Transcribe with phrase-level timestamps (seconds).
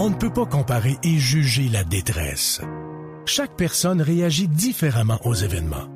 [0.00, 2.60] On ne peut pas comparer et juger la détresse.
[3.26, 5.88] Chaque personne réagit différemment aux événements.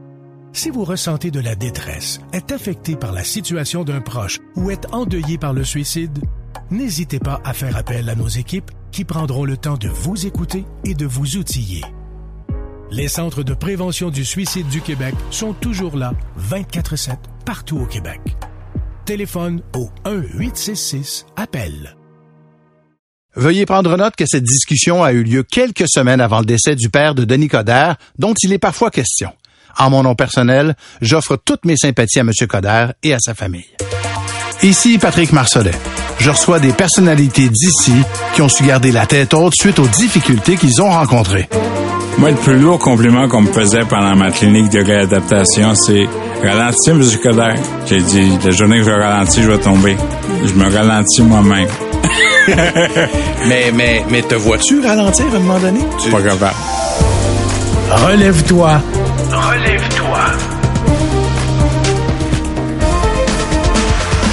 [0.53, 4.92] Si vous ressentez de la détresse, êtes affecté par la situation d'un proche ou êtes
[4.92, 6.18] endeuillé par le suicide,
[6.73, 10.64] n'hésitez pas à faire appel à nos équipes qui prendront le temps de vous écouter
[10.84, 11.82] et de vous outiller.
[12.91, 18.21] Les centres de prévention du suicide du Québec sont toujours là, 24-7, partout au Québec.
[19.05, 22.02] Téléphone au 1-866-APPEL.
[23.35, 26.91] Veuillez prendre note que cette discussion a eu lieu quelques semaines avant le décès du
[26.91, 29.32] père de Denis Coderre, dont il est parfois question.
[29.79, 32.30] En mon nom personnel, j'offre toutes mes sympathies à M.
[32.46, 33.68] Coderre et à sa famille.
[34.62, 35.72] Ici Patrick Marcelet.
[36.22, 37.92] Je reçois des personnalités d'ici
[38.32, 41.48] qui ont su garder la tête haute suite aux difficultés qu'ils ont rencontrées.
[42.18, 46.06] Moi, le plus lourd compliment qu'on me faisait pendant ma clinique de réadaptation, c'est
[46.40, 47.02] Ralentissez, M.
[47.20, 47.56] Coderre.
[47.86, 49.96] J'ai dit, la journée que je ralentis, je vais tomber.
[50.44, 51.66] Je me ralentis moi-même.
[53.48, 55.80] mais, mais, mais te vois-tu ralentir à un moment donné?
[56.00, 56.08] Tu...
[56.08, 56.54] Pas capable.
[57.91, 58.80] Relève-toi.
[59.32, 60.52] Relève-toi.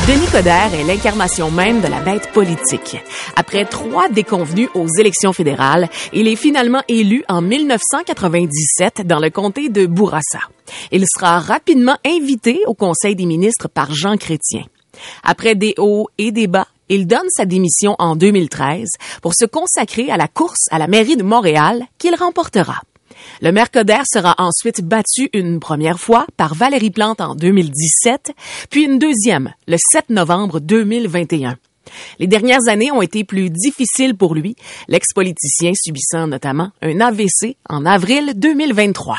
[0.09, 2.97] Denis Coderre est l'incarnation même de la bête politique.
[3.35, 9.69] Après trois déconvenus aux élections fédérales, il est finalement élu en 1997 dans le comté
[9.69, 10.39] de Bourassa.
[10.91, 14.63] Il sera rapidement invité au Conseil des ministres par Jean Chrétien.
[15.21, 18.87] Après des hauts et des bas, il donne sa démission en 2013
[19.21, 22.81] pour se consacrer à la course à la mairie de Montréal qu'il remportera.
[23.41, 28.31] Le maire Coder sera ensuite battu une première fois par Valérie Plante en 2017,
[28.69, 31.57] puis une deuxième le 7 novembre 2021.
[32.19, 34.55] Les dernières années ont été plus difficiles pour lui,
[34.87, 39.17] l'ex-politicien subissant notamment un AVC en avril 2023.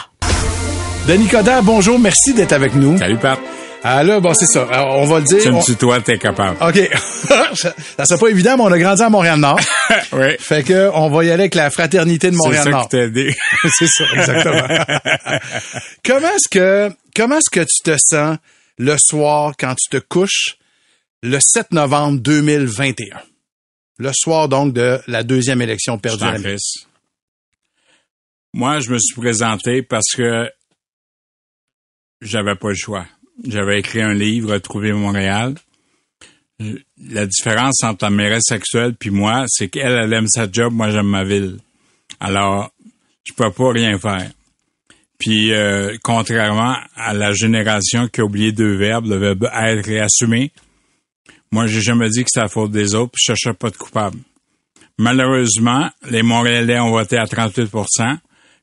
[1.09, 2.97] Denis Coder, bonjour, merci d'être avec nous.
[2.99, 3.41] Salut, Pat.
[3.83, 4.67] Ah là, bon, c'est ça.
[4.71, 5.43] Alors, on va le dire.
[5.43, 6.57] Tu me tutoies, t'es capable.
[6.63, 6.77] OK.
[7.55, 9.61] ça, serait pas évident, mais on a grandi à Montréal-Nord.
[10.13, 10.37] oui.
[10.39, 12.89] Fait que on va y aller avec la fraternité de Montréal-Nord.
[12.91, 13.35] C'est ça qui t'a aidé.
[13.79, 14.85] c'est ça, exactement.
[16.05, 18.37] comment est-ce que comment est-ce que tu te sens
[18.79, 20.57] le soir quand tu te couches
[21.23, 23.21] le 7 novembre 2021?
[23.99, 26.57] Le soir donc de la deuxième élection perdue à la
[28.53, 30.51] Moi, je me suis présenté parce que
[32.21, 33.07] j'avais pas le choix
[33.47, 35.55] j'avais écrit un livre, Retrouver Montréal.
[37.09, 40.91] La différence entre la mairesse sexuelle puis moi, c'est qu'elle, elle aime sa job, moi
[40.91, 41.59] j'aime ma ville.
[42.19, 42.71] Alors,
[43.25, 44.31] je peux pas rien faire.
[45.19, 50.01] Puis, euh, contrairement à la génération qui a oublié deux verbes, le verbe être et
[50.01, 50.51] assumer,
[51.53, 53.77] moi, j'ai jamais dit que c'est la faute des autres, puis je cherchais pas de
[53.77, 54.19] coupable.
[54.99, 58.19] Malheureusement, les Montréalais ont voté à 38%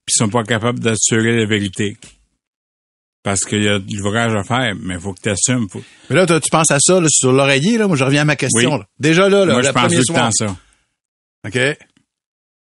[0.06, 1.98] puis sont pas capables d'assurer la vérité
[3.24, 5.68] parce qu'il y a du l'ouvrage à faire, mais il faut que tu assumes.
[5.70, 5.82] Faut...
[6.10, 8.36] Mais là, tu penses à ça là, sur l'oreiller, là, moi je reviens à ma
[8.36, 8.74] question.
[8.74, 8.80] Oui.
[8.80, 8.88] Là.
[9.00, 10.58] Déjà là, là moi, je pense tout le temps ça.
[11.46, 11.60] OK.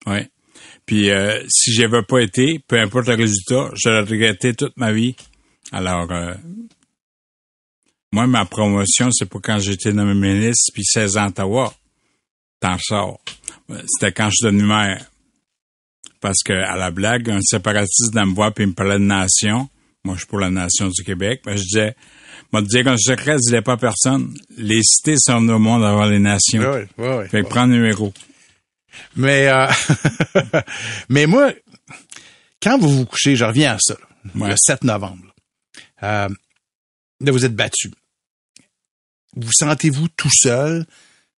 [0.07, 0.17] Oui.
[0.85, 4.77] Puis euh, si j'y avais pas été, peu importe le résultat, je l'aurais regretté toute
[4.77, 5.16] ma vie.
[5.71, 6.33] Alors, euh,
[8.11, 11.73] moi, ma promotion, c'est pas quand j'étais nommé ministre, puis 16 ans à Ottawa.
[12.59, 13.19] T'en sors.
[13.87, 15.05] C'était quand je suis devenu maire.
[16.22, 19.03] Parce que, à la blague, un séparatiste dans me voir puis il me parlait de
[19.03, 19.69] nation.
[20.05, 21.41] Moi, je suis pour la nation du Québec.
[21.45, 21.95] Mais je disais,
[22.53, 24.33] moi, te dire qu'un secret, je disais pas à personne.
[24.57, 26.61] Les cités sont au monde avant les nations.
[26.71, 27.27] Oui, oui, oui.
[27.27, 28.13] Fait que prends le numéro.
[29.16, 29.67] Mais, euh,
[31.09, 31.51] mais moi,
[32.61, 33.95] quand vous vous couchez, je reviens à ça,
[34.35, 34.49] Ouais.
[34.49, 35.25] le 7 novembre.
[36.03, 36.29] Euh,
[37.19, 37.91] là, vous êtes battu.
[39.35, 40.85] Vous sentez-vous tout seul?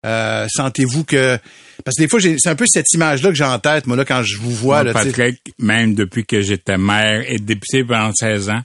[0.05, 1.39] Euh, sentez-vous que
[1.85, 3.97] parce que des fois c'est un peu cette image là que j'ai en tête moi
[3.97, 4.93] là quand je vous vois Moi, là.
[4.93, 8.63] Patrick, même depuis que j'étais maire et député pendant 16 ans,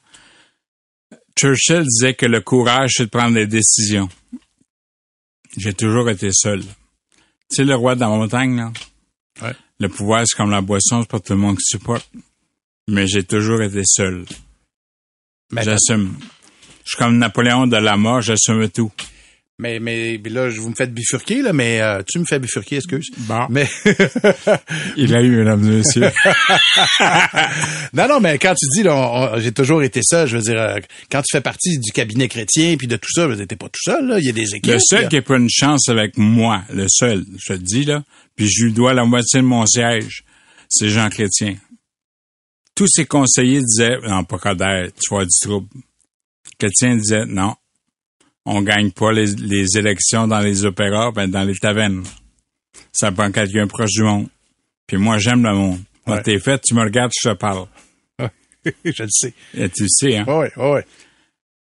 [1.38, 4.10] Churchill disait que le courage, c'est de prendre des décisions.
[5.58, 6.62] J'ai toujours été seul.
[6.62, 6.68] Tu
[7.50, 8.72] sais, le roi de la montagne, là?
[9.42, 9.54] Ouais.
[9.80, 12.10] Le pouvoir, c'est comme la boisson, c'est pas tout le monde qui supporte.
[12.88, 14.26] Mais j'ai toujours été seul.
[15.52, 16.16] mais, J'assume.
[16.84, 18.92] Je suis comme Napoléon de la mort, j'assume tout.
[19.62, 22.78] Mais mais là je vous me faites bifurquer là mais euh, tu me fais bifurquer
[22.78, 23.46] excuse Bon.
[23.50, 23.68] mais
[24.98, 26.12] Il a eu, mesdames et messieurs.
[27.94, 30.76] non non mais quand tu dis là j'ai toujours été seul je veux dire euh,
[31.12, 34.08] quand tu fais partie du cabinet chrétien puis de tout ça t'es pas tout seul
[34.08, 35.08] là il y a des équipes Le seul là.
[35.08, 38.04] qui n'a pas une chance avec moi, le seul, je te dis, là,
[38.36, 40.24] puis je lui dois la moitié de mon siège,
[40.70, 41.56] c'est Jean Chrétien.
[42.76, 45.68] Tous ses conseillers disaient, non, pas Coder, tu vas avoir du trouble.
[46.58, 47.56] Chrétien disait, non,
[48.46, 52.04] on gagne pas les, les élections dans les opéras, ben dans les tavernes.
[52.92, 54.28] Ça prend quelqu'un proche du monde.
[54.88, 55.80] Puis moi, j'aime le monde.
[56.06, 56.24] Quand Ouais.
[56.24, 57.68] t'es fait, tu me regardes, je te parle.
[58.66, 60.26] je le sais Et tu le sais, hein?
[60.28, 60.86] ouais ouais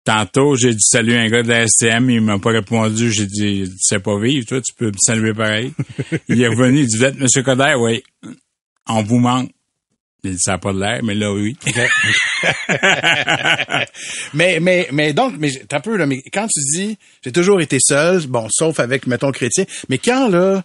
[0.06, 3.12] Tantôt, j'ai dit salut à un gars de la STM, il m'a pas répondu.
[3.12, 5.74] J'ai dit, tu sais pas vivre, toi, tu peux me saluer pareil.
[6.30, 7.44] il est revenu, il dit, vous êtes M.
[7.44, 7.76] Coder?
[7.78, 8.02] Oui.
[8.88, 9.52] On vous manque.
[10.38, 11.56] Ça n'a pas de l'air, mais là, oui.
[14.34, 17.78] mais, mais, mais donc, mais t'as peu, là, mais quand tu dis, j'ai toujours été
[17.80, 20.64] seul, bon, sauf avec, mettons, chrétien, mais quand, là,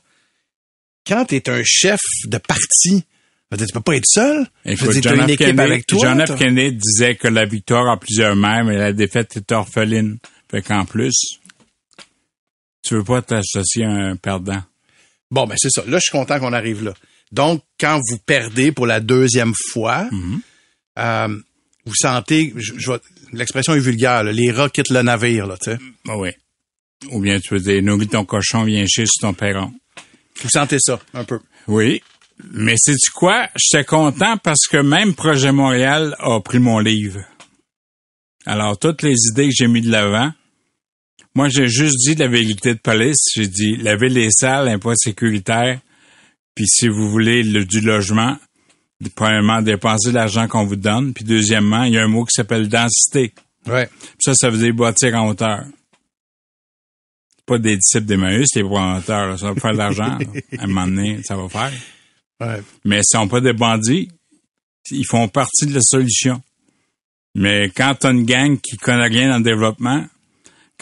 [1.06, 3.04] quand t'es un chef de parti,
[3.56, 4.46] tu peux pas être seul.
[4.64, 6.00] Il faut dire, une équipe avec toi.
[6.02, 6.36] John F.
[6.36, 10.18] Kennedy disait que la victoire a plusieurs mères, mais la défaite est orpheline.
[10.50, 11.38] Fait qu'en plus,
[12.82, 14.62] tu veux pas t'associer à un perdant.
[15.30, 15.82] Bon, ben c'est ça.
[15.86, 16.94] Là, je suis content qu'on arrive là.
[17.34, 20.38] Donc, quand vous perdez pour la deuxième fois, mm-hmm.
[21.00, 21.38] euh,
[21.84, 22.92] vous sentez, je,
[23.32, 25.78] l'expression est vulgaire, les rats quittent le navire, là, tu sais.
[26.08, 26.30] Ah oui.
[27.10, 29.72] Ou bien tu veux dire, nourris ton cochon, viens chier sur ton perron.
[30.42, 31.40] Vous sentez ça, un peu.
[31.66, 32.02] Oui.
[32.52, 33.48] Mais c'est du quoi?
[33.56, 37.20] J'étais content parce que même Projet Montréal a pris mon livre.
[38.46, 40.32] Alors, toutes les idées que j'ai mis de l'avant,
[41.34, 43.24] moi, j'ai juste dit la vérité de police.
[43.34, 45.80] J'ai dit, lavez les salles, un pas sécuritaire.
[46.54, 48.36] Puis si vous voulez le, du logement,
[49.14, 51.12] premièrement, dépensez l'argent qu'on vous donne.
[51.12, 53.32] Puis deuxièmement, il y a un mot qui s'appelle densité.
[53.66, 53.88] Ouais.
[54.18, 55.64] ça, ça veut dire bâtir en hauteur.
[57.46, 59.38] Pas des disciples d'Emmaüs, les en hauteur.
[59.38, 60.18] Ça va faire de l'argent.
[60.58, 61.72] à un moment donné, ça va faire.
[62.40, 62.62] Ouais.
[62.84, 64.08] Mais ils sont pas des bandits.
[64.90, 66.42] Ils font partie de la solution.
[67.34, 70.06] Mais quand t'as une gang qui connaît rien dans le développement,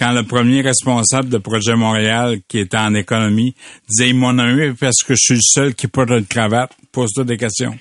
[0.03, 3.55] quand le premier responsable de Projet Montréal, qui était en économie,
[3.89, 4.49] disait, il m'en a
[4.81, 7.79] parce que je suis le seul qui porte une cravate, pose-toi des questions.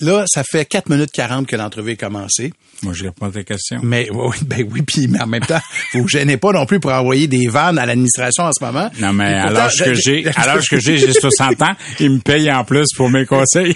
[0.00, 2.52] Là, ça fait 4 minutes 40 que l'entrevue est commencée.
[2.82, 3.80] Moi, je réponds à tes questions.
[3.82, 5.60] Mais oui, ben oui, puis mais en même temps,
[5.94, 8.90] vous vous gênez pas non plus pour envoyer des vannes à l'administration en ce moment.
[8.98, 12.18] Non, mais à l'âge que j'ai, à l'âge que j'ai, j'ai 60 ans, ils me
[12.18, 13.74] payent en plus pour mes conseils.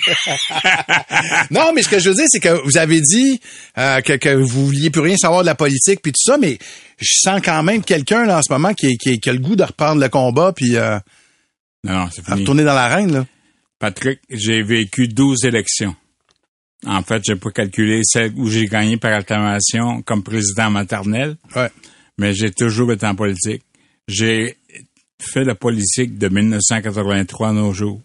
[1.50, 3.40] non, mais ce que je veux dire, c'est que vous avez dit
[3.78, 6.58] euh, que, que vous vouliez plus rien savoir de la politique puis tout ça, mais
[6.98, 9.56] je sens quand même quelqu'un là en ce moment qui, qui, qui, a le goût
[9.56, 10.98] de reprendre le combat puis euh,
[11.84, 12.40] non, c'est fini.
[12.40, 13.26] retourner dans l'arène là.
[13.78, 15.96] Patrick, j'ai vécu 12 élections.
[16.86, 21.36] En fait, j'ai pas calculé celle où j'ai gagné par acclamation comme président maternel.
[21.54, 21.70] Ouais.
[22.18, 23.62] Mais j'ai toujours été en politique.
[24.08, 24.56] J'ai
[25.20, 28.00] fait la politique de 1983 à nos jours,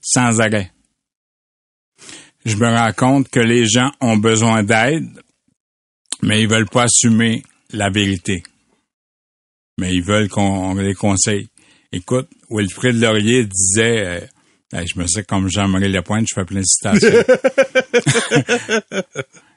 [0.00, 0.72] sans arrêt.
[2.44, 5.08] Je me rends compte que les gens ont besoin d'aide,
[6.22, 7.42] mais ils veulent pas assumer
[7.72, 8.42] la vérité.
[9.78, 11.48] Mais ils veulent qu'on les conseille.
[11.92, 14.28] Écoute, Wilfrid Laurier disait,
[14.84, 17.08] je me sais comme Jean-Marie Lepointe, je fais plein de citations.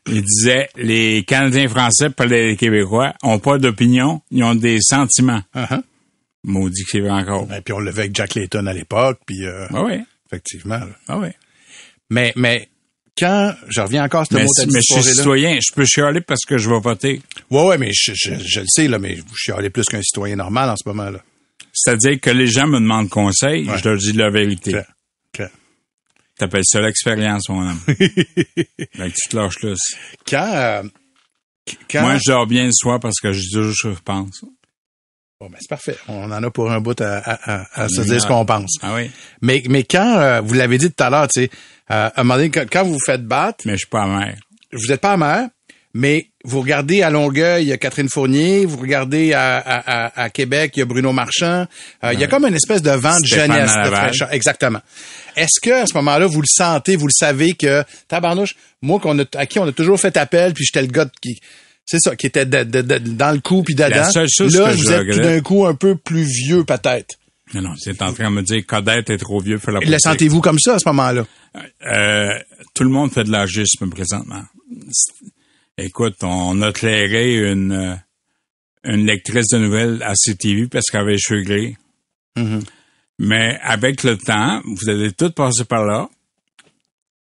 [0.08, 5.42] Il disait, les Canadiens français, pas les Québécois, ont pas d'opinion, ils ont des sentiments.
[5.56, 5.82] Uh-huh.
[6.44, 7.48] Maudit que c'est vrai encore.
[7.54, 10.00] Et puis on le avec Jack Layton à l'époque, puis euh, ah oui.
[10.28, 10.80] effectivement.
[11.08, 11.28] Ah oui.
[12.10, 12.70] Mais, mais
[13.18, 16.22] quand je reviens encore à ce mais, mot mais je suis citoyen, je peux chialer
[16.22, 17.22] parce que je vais voter.
[17.52, 20.38] Ouais, ouais, mais je, je, je le sais, là, mais vous chialez plus qu'un citoyen
[20.38, 21.20] normal en ce moment-là.
[21.74, 24.76] C'est-à-dire que les gens me demandent conseil, je leur dis la vérité.
[26.40, 27.82] T'appelles ça l'expérience, mon homme.
[27.88, 29.74] ben, tu te lâches là.
[30.26, 30.84] Quand, euh,
[31.92, 32.02] quand...
[32.02, 34.46] Moi, je dors bien le soir parce que je dis toujours ce que je pense.
[35.42, 35.98] Bon, ben, c'est parfait.
[36.08, 38.78] On en a pour un bout à, à, à, se dire ce qu'on pense.
[38.82, 39.12] Ah oui.
[39.42, 41.50] Mais, mais quand, euh, vous l'avez dit tout à l'heure, tu sais,
[41.92, 43.66] euh, à un moment donné, quand, vous vous faites battre...
[43.66, 44.38] Mais je suis pas amer.
[44.72, 45.50] Vous n'êtes pas amer,
[45.94, 50.30] mais vous regardez à Longueuil, il y a Catherine Fournier, vous regardez à, à, à
[50.30, 51.68] Québec, il y a Bruno Marchand.
[52.04, 54.32] Euh, il y a comme une espèce de vent de jeunesse, de fraîcheur.
[54.32, 54.80] Exactement.
[55.36, 59.20] Est-ce que à ce moment-là, vous le sentez, vous le savez que tabarnouche, moi qu'on
[59.20, 61.40] a, à qui on a toujours fait appel, puis j'étais le gars qui
[61.86, 63.90] c'est ça, qui était dans le coup puis dedans.
[63.90, 66.64] La seule chose là, que vous je êtes tout d'un coup un peu plus vieux
[66.64, 67.16] peut-être.
[67.56, 69.94] Non, non, c'est en train de me dire Codette est trop vieux pour la politique.
[69.94, 71.26] Le sentez-vous comme ça à ce moment-là?
[71.92, 72.30] Euh,
[72.76, 74.44] tout le monde fait de l'agisme présentement.
[75.82, 77.96] Écoute, on a clairé une, euh,
[78.84, 81.78] une lectrice de nouvelles à CTV parce qu'elle avait les cheveux gris.
[82.36, 82.64] Mm-hmm.
[83.20, 86.10] Mais avec le temps, vous allez tout passer par là.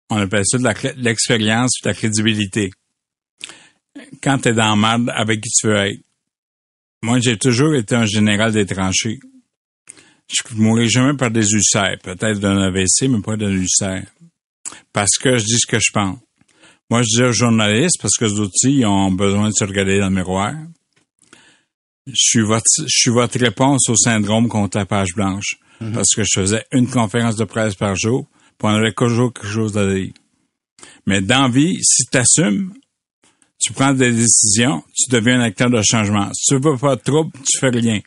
[0.09, 2.71] On appelle ça de l'expérience et de la crédibilité.
[4.23, 6.01] Quand tu es dans le merde, avec qui tu veux être?
[7.03, 9.21] Moi, j'ai toujours été un général des tranchées.
[10.29, 11.99] Je ne mourrai jamais par des ulcères.
[12.03, 14.05] Peut-être d'un AVC, mais pas d'un ulcère.
[14.93, 16.19] Parce que je dis ce que je pense.
[16.91, 20.09] Moi, je dis aux journalistes, parce que les outils ont besoin de se regarder dans
[20.09, 20.55] le miroir.
[22.07, 25.57] Je suis votre, je suis votre réponse au syndrome contre la page blanche.
[25.81, 25.93] Mm-hmm.
[25.93, 28.27] Parce que je faisais une conférence de presse par jour,
[28.59, 30.13] puis on avait toujours quelque chose à dire.
[31.07, 32.73] Mais dans vie, si tu assumes,
[33.59, 36.31] tu prends des décisions, tu deviens un acteur de changement.
[36.35, 38.01] Si tu veux pas de trouble, tu fais rien.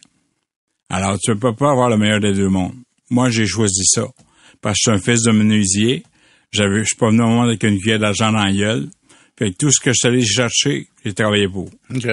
[0.89, 2.75] Alors, tu ne peux pas avoir le meilleur des deux mondes.
[3.09, 4.07] Moi, j'ai choisi ça.
[4.61, 6.03] Parce que je suis un fils de menuisier,
[6.51, 8.89] j'avais, je suis pas venu au monde avec une cuillère d'argent dans la gueule.
[9.37, 11.65] Fait que tout ce que je suis allé chercher, j'ai travaillé pour.
[11.65, 12.07] OK.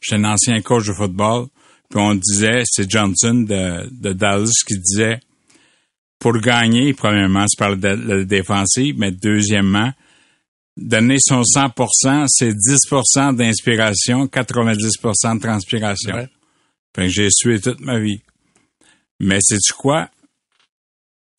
[0.00, 1.46] J'étais un ancien coach de football.
[1.90, 5.20] Puis on disait, c'est Johnson de, de Dallas qui disait,
[6.18, 9.92] pour gagner, premièrement, c'est par la défensive, mais deuxièmement,
[10.76, 16.14] donner son 100%, c'est 10% d'inspiration, 90% de transpiration.
[16.14, 16.28] Ouais.
[16.94, 18.20] Fait que j'ai sué toute ma vie.
[19.20, 20.08] Mais c'est-tu quoi?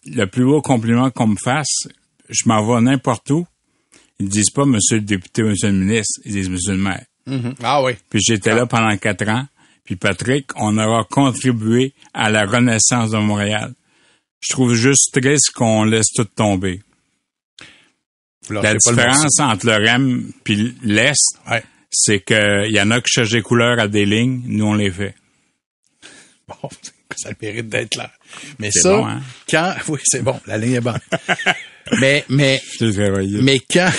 [0.06, 1.88] Le plus beau compliment qu'on me fasse,
[2.30, 3.46] je m'en vais n'importe où.
[4.20, 7.06] Ils disent pas Monsieur le député, Monsieur le ministre, ils disent Monsieur le maire.
[7.28, 7.56] Mm-hmm.
[7.64, 7.94] Ah oui.
[8.10, 9.46] Puis j'étais là pendant quatre ans.
[9.84, 13.74] Puis Patrick, on aura contribué à la renaissance de Montréal.
[14.40, 16.82] Je trouve juste triste qu'on laisse tout tomber.
[18.50, 21.40] la différence entre le REM puis l'Est,
[21.90, 24.92] c'est qu'il y en a qui cherchent des couleurs à des lignes, nous on les
[24.92, 25.16] fait.
[26.48, 26.70] Bon,
[27.18, 28.12] ça mérite d'être là.
[28.60, 29.22] Mais ça, bon, hein?
[29.50, 31.00] quand, oui, c'est bon, la ligne est bonne.
[32.00, 32.62] mais, mais,
[33.42, 33.90] mais quand,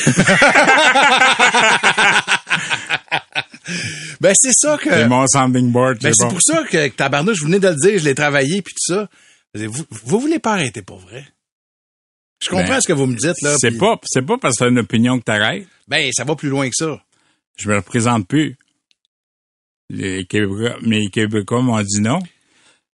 [4.20, 4.90] ben, c'est ça que.
[4.90, 6.00] C'est mon sounding board.
[6.00, 8.74] Ben, c'est pour ça que, tabarnouche, je venais de le dire, je l'ai travaillé puis
[8.74, 9.08] tout ça.
[9.54, 11.26] Vous, vous voulez pas arrêter pour vrai?
[12.40, 13.56] Je comprends ben, ce que vous me dites, là.
[13.58, 15.66] C'est pas, c'est pas parce que t'as une opinion que t'arrêtes.
[15.88, 17.02] Ben, ça va plus loin que ça.
[17.58, 18.56] Je me représente plus.
[19.90, 22.20] Les Québécois, mes Québécois m'ont dit non.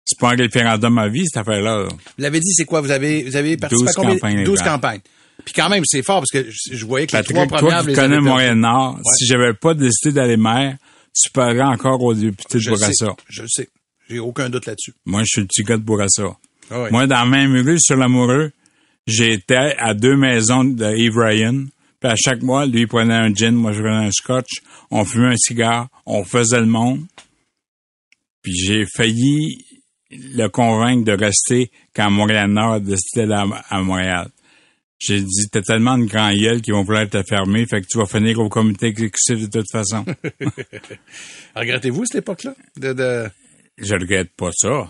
[0.05, 1.87] C'est pas un référendum à vie, cette affaire-là.
[1.89, 2.81] Vous l'avez dit, c'est quoi?
[2.81, 4.15] Vous avez, vous avez participé 12 à combien?
[4.15, 5.01] Campagnes 12 campagnes.
[5.45, 7.83] Puis quand même, c'est fort parce que je, voyais que les trois premières...
[7.83, 10.77] Toi connais Montréal-Nord, si j'avais pas décidé d'aller maire,
[11.13, 13.15] tu parlerais encore au député de Bourassa.
[13.29, 13.69] je le sais.
[14.09, 14.93] J'ai aucun doute là-dessus.
[15.05, 16.35] Moi, je suis le petit gars de Bourassa.
[16.69, 18.51] Ah Moi, dans la même rue, sur l'amoureux,
[19.07, 21.65] j'étais à deux maisons de Yves Ryan.
[21.99, 24.61] Puis à chaque mois, lui, il prenait un gin, moi, je prenais un scotch.
[24.91, 25.87] On fumait un cigare.
[26.05, 27.05] On faisait le monde.
[28.41, 29.65] Puis j'ai failli
[30.35, 34.29] le convaincre de rester quand Montréal-Nord d'aller à Montréal.
[34.99, 37.97] J'ai dit, t'as tellement de grands gueules qui vont vouloir te fermer, fait que tu
[37.97, 40.05] vas finir au comité exécutif de toute façon.
[41.55, 42.55] Regrettez-vous cette époque-là?
[42.77, 43.29] De, de...
[43.77, 44.89] Je regrette pas ça.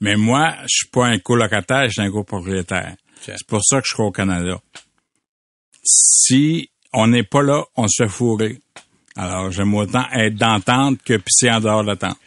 [0.00, 2.96] Mais moi, je suis pas un colocataire, je suis un copropriétaire.
[3.20, 4.60] C'est pour ça que je suis au Canada.
[5.82, 8.58] Si on n'est pas là, on se fait fourrer.
[9.16, 12.18] Alors, j'aime autant être d'entente que pisser en dehors d'attente.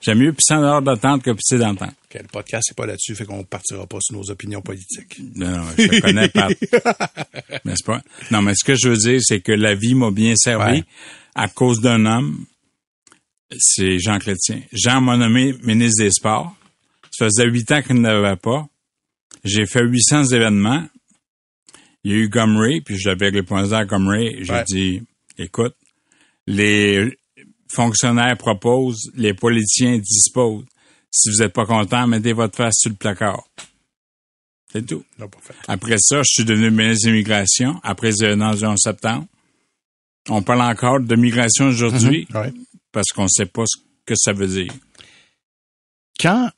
[0.00, 1.94] J'aime mieux pisser en dehors d'attente que pisser d'entente.
[2.14, 5.20] le podcast, c'est pas là-dessus, fait qu'on partira pas sur nos opinions politiques.
[5.34, 6.48] Non, non, je te connais pas.
[7.64, 8.00] N'est-ce pas?
[8.30, 10.84] Non, mais ce que je veux dire, c'est que la vie m'a bien servi
[11.34, 12.46] à cause d'un homme.
[13.58, 14.62] C'est Jean Chrétien.
[14.72, 16.56] Jean m'a nommé ministre des Sports.
[17.10, 18.66] Ça faisait huit ans qu'il ne l'avait pas.
[19.44, 20.86] J'ai fait 800 événements.
[22.04, 24.44] Il y a eu Gumray, puis je l'avais répondu à Gumray.
[24.44, 25.02] J'ai dit,
[25.36, 25.74] écoute,
[26.46, 27.18] les
[27.70, 30.64] fonctionnaires proposent, les politiciens disposent.
[31.10, 33.42] Si vous n'êtes pas content, mettez votre face sur le placard.
[34.72, 35.04] C'est tout.
[35.66, 39.26] Après ça, je suis devenu ministre de l'immigration, après les en septembre.
[40.28, 42.52] On parle encore de migration aujourd'hui mm-hmm.
[42.92, 44.72] parce qu'on ne sait pas ce que ça veut dire.
[46.20, 46.50] Quand,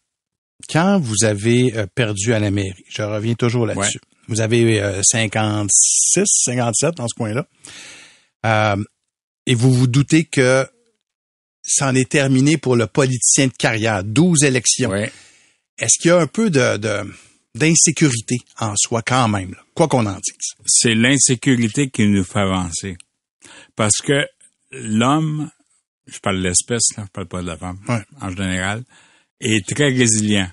[0.68, 6.20] quand vous avez euh, perdu à la mairie, je reviens toujours là-dessus, vous avez 56,
[6.20, 7.46] euh, 57 dans ce coin-là,
[8.44, 8.84] euh,
[9.46, 10.66] et vous vous doutez que
[11.62, 14.04] c'en est terminé pour le politicien de carrière.
[14.04, 14.92] 12 élections.
[14.94, 16.78] Est-ce qu'il y a un peu de,
[17.54, 20.54] d'insécurité en soi quand même, quoi qu'on en dise?
[20.66, 22.96] C'est l'insécurité qui nous fait avancer.
[23.76, 24.26] Parce que
[24.70, 25.50] l'homme,
[26.06, 27.78] je parle de l'espèce, je parle pas de la femme,
[28.20, 28.84] en général,
[29.40, 30.50] est très résilient.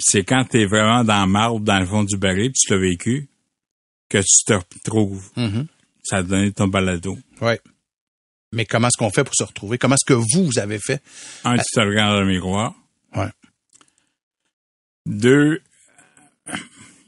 [0.00, 2.72] C'est quand tu es vraiment dans le marbre, dans le fond du baril, puis tu
[2.72, 3.28] l'as vécu,
[4.08, 5.28] que tu te retrouves.
[5.36, 5.66] Mm-hmm.
[6.02, 7.18] Ça a donné ton balado.
[7.40, 7.60] Ouais.
[8.52, 9.78] Mais comment est-ce qu'on fait pour se retrouver?
[9.78, 11.02] Comment est-ce que vous, vous avez fait?
[11.44, 12.74] Un, tu te regardes dans le miroir.
[13.14, 13.30] Ouais.
[15.06, 15.62] Deux,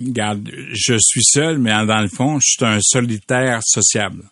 [0.00, 4.24] regarde, je suis seul, mais dans le fond, je suis un solitaire sociable.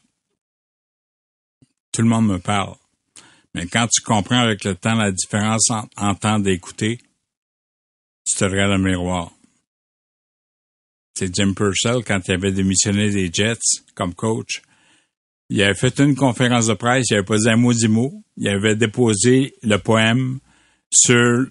[1.92, 2.76] Tout le monde me parle.
[3.54, 7.00] Mais quand tu comprends avec le temps la différence entre entendre et écouter,
[8.24, 9.32] tu te regardes dans le miroir.
[11.14, 14.62] C'est Jim Purcell, quand il avait démissionné des Jets comme coach,
[15.50, 18.48] il avait fait une conférence de presse, il avait posé un mot du mot, il
[18.48, 20.38] avait déposé le poème
[20.90, 21.46] sur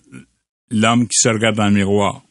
[0.71, 2.23] l'homme qui se regarde dans le miroir.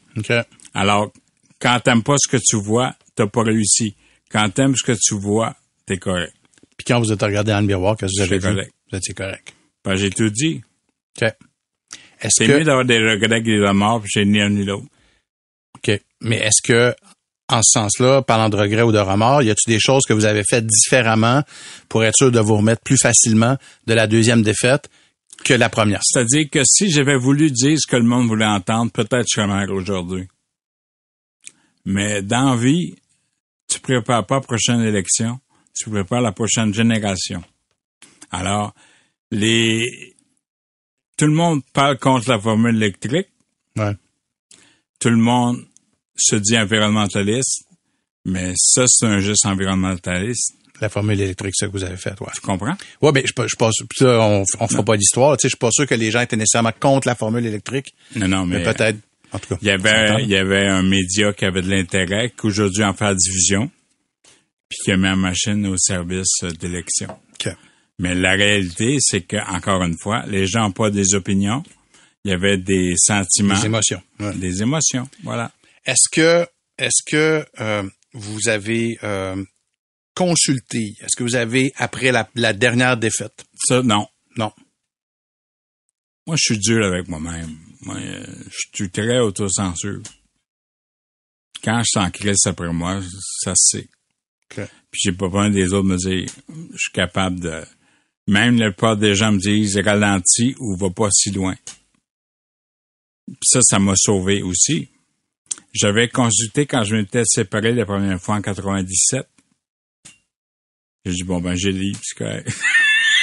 [0.73, 1.11] Alors,
[1.59, 3.95] quand t'aimes pas ce que tu vois, t'as pas réussi.
[4.31, 5.55] Quand t'aimes ce que tu vois,
[5.85, 6.33] t'es correct.
[6.77, 8.45] Puis quand vous êtes regardé dans le miroir, qu'est-ce que vous avez dit?
[8.45, 8.73] Correct.
[8.91, 9.53] Vous étiez correct.
[9.83, 10.61] Ben, j'ai tout dit.
[11.21, 11.29] OK.
[12.29, 14.87] C'est mieux d'avoir des regrets que des remords, puis j'ai ni un ni l'autre.
[15.75, 16.01] OK.
[16.21, 16.95] Mais est-ce que,
[17.49, 20.25] en ce sens-là, parlant de regrets ou de remords, y a-t-il des choses que vous
[20.25, 21.43] avez faites différemment
[21.87, 24.89] pour être sûr de vous remettre plus facilement de la deuxième défaite
[25.45, 26.01] que la première?
[26.03, 29.69] C'est-à-dire que si j'avais voulu dire ce que le monde voulait entendre, peut-être je serais
[29.69, 30.27] aujourd'hui.
[31.85, 32.95] Mais dans vie,
[33.69, 35.39] tu prépares pas la prochaine élection,
[35.73, 37.43] tu prépares la prochaine génération.
[38.29, 38.73] Alors,
[39.31, 40.15] les
[41.17, 43.29] tout le monde parle contre la formule électrique.
[43.75, 43.95] Ouais.
[44.99, 45.66] Tout le monde
[46.17, 47.63] se dit environnementaliste,
[48.25, 50.53] mais ça, c'est un geste environnementaliste.
[50.79, 52.27] La formule électrique, ça que vous avez fait, ouais.
[52.35, 52.75] Tu comprends?
[53.01, 55.35] Ouais, mais je, je pense, ça, on, on fera pas d'histoire.
[55.37, 57.95] Tu sais, je suis pas sûr que les gens étaient nécessairement contre la formule électrique,
[58.15, 58.99] Non, non, mais, mais, peut-être,
[59.31, 59.57] en tout cas.
[59.61, 63.15] il y avait, il y avait un média qui avait de l'intérêt, qu'aujourd'hui en fait
[63.15, 63.71] division,
[64.69, 67.07] puis qui a mis la machine au service euh, d'élection.
[67.39, 67.51] OK.
[67.99, 71.63] Mais la réalité, c'est que, encore une fois, les gens n'ont pas des opinions.
[72.23, 74.01] Il y avait des sentiments, Les émotions.
[74.19, 74.35] ouais.
[74.35, 75.09] des émotions.
[75.23, 75.51] Voilà.
[75.87, 76.45] Est-ce que,
[76.77, 79.43] est-ce que euh, vous avez euh,
[80.13, 84.07] consulté, est-ce que vous avez, après la, la dernière défaite, Ça, non.
[84.35, 84.51] non,
[86.25, 87.57] Moi, je suis dur avec moi-même.
[87.81, 90.01] Moi, euh, je suis très autocensure.
[91.63, 93.01] Quand je sens crise après moi,
[93.39, 93.89] ça se sait.
[94.51, 94.67] OK.
[94.91, 97.63] Puis j'ai pas besoin des autres me dire, je suis capable de...
[98.27, 101.55] Même la plupart des gens me disent, ralentis ou va pas si loin.
[103.25, 104.89] Puis ça, ça m'a sauvé aussi.
[105.73, 109.27] J'avais consulté quand je m'étais séparé la première fois en 97.
[111.05, 112.49] J'ai dit, bon, ben, j'ai livre, c'est correct.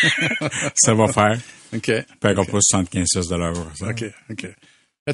[0.75, 1.38] ça va faire.
[1.75, 3.55] OK, Puis on pas 75 cents de l'heure.
[3.75, 3.88] ça.
[3.88, 4.47] OK, OK.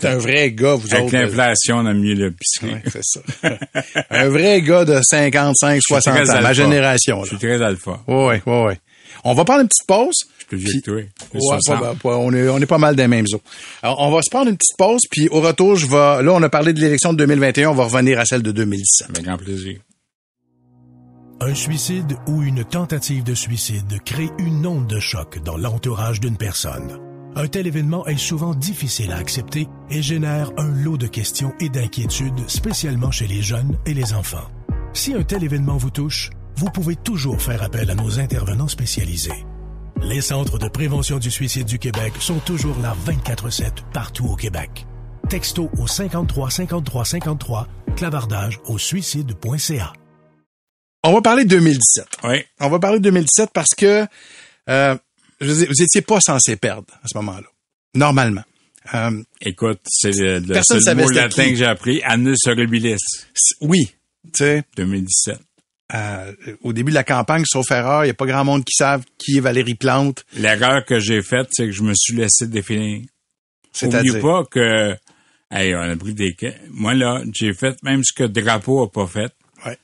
[0.04, 1.16] Un vrai gars, vous Avec autres.
[1.16, 2.68] euh, l'inflation, on a mieux le biscuit.
[2.74, 3.20] Ouais, c'est ça.
[4.10, 7.24] un vrai gars de 55, 60 très ans, ma génération.
[7.24, 8.00] Je suis très alpha.
[8.06, 8.80] Ouais, ouais, ouais.
[9.24, 10.28] On va prendre une petite pause.
[10.50, 11.00] Plus vieux que toi.
[11.32, 11.80] J'ai Ouais, 60.
[11.80, 13.40] pas- pas- on, est, on est pas mal des mêmes eaux.
[13.82, 16.22] Alors, on va se prendre une petite pause, puis au retour, je vais.
[16.22, 19.10] Là, on a parlé de l'élection de 2021, on va revenir à celle de 2017.
[19.10, 19.78] Avec grand plaisir.
[21.40, 26.36] Un suicide ou une tentative de suicide crée une onde de choc dans l'entourage d'une
[26.36, 26.98] personne.
[27.36, 31.68] Un tel événement est souvent difficile à accepter et génère un lot de questions et
[31.68, 34.48] d'inquiétudes, spécialement chez les jeunes et les enfants.
[34.92, 39.46] Si un tel événement vous touche, vous pouvez toujours faire appel à nos intervenants spécialisés.
[40.02, 44.86] Les centres de prévention du suicide du Québec sont toujours là 24/7 partout au Québec.
[45.28, 49.92] Texto au 53 53 53, clavardage au suicide.ca.
[51.04, 52.06] On va parler de 2017.
[52.24, 52.42] Oui.
[52.60, 54.06] On va parler de 2017 parce que
[54.68, 54.96] euh,
[55.40, 57.46] je vous étiez pas censé perdre à ce moment-là.
[57.94, 58.42] Normalement.
[58.94, 61.50] Euh, Écoute, c'est le, le seul mot latin qui.
[61.50, 62.02] que j'ai appris.
[62.02, 62.96] Annus horribilis.
[63.60, 63.86] oui,
[64.32, 65.38] tu sais, 2017.
[65.94, 68.74] Euh, au début de la campagne, sauf erreur, il n'y a pas grand monde qui
[68.74, 70.24] savent qui est Valérie Plante.
[70.36, 73.02] L'erreur que j'ai faite, c'est que je me suis laissé définir.
[73.72, 74.20] C'est-à-dire?
[74.20, 74.96] Pas que,
[75.50, 76.36] hey, on a pris des,
[76.70, 79.32] moi là, j'ai fait même ce que Drapeau a pas fait.
[79.64, 79.78] Ouais.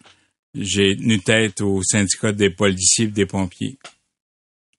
[0.55, 3.79] J'ai tenu tête au syndicat des policiers et des pompiers.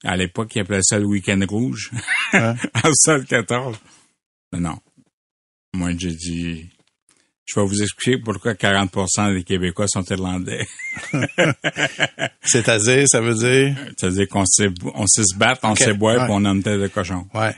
[0.03, 1.91] À l'époque, ils appelaient ça le week-end rouge.
[2.33, 2.53] Ouais.
[2.83, 3.77] en 74.
[4.53, 4.79] Mais non.
[5.73, 6.69] Moi, j'ai dit,
[7.47, 10.67] je vais vous expliquer pourquoi 40% des Québécois sont irlandais.
[12.43, 13.75] C'est-à-dire, ça veut dire?
[13.97, 16.23] C'est-à-dire qu'on sait, on sait se battre, on Ok, sait boire, ouais.
[16.25, 17.25] puis on a une tête de cochon.
[17.33, 17.55] Ouais.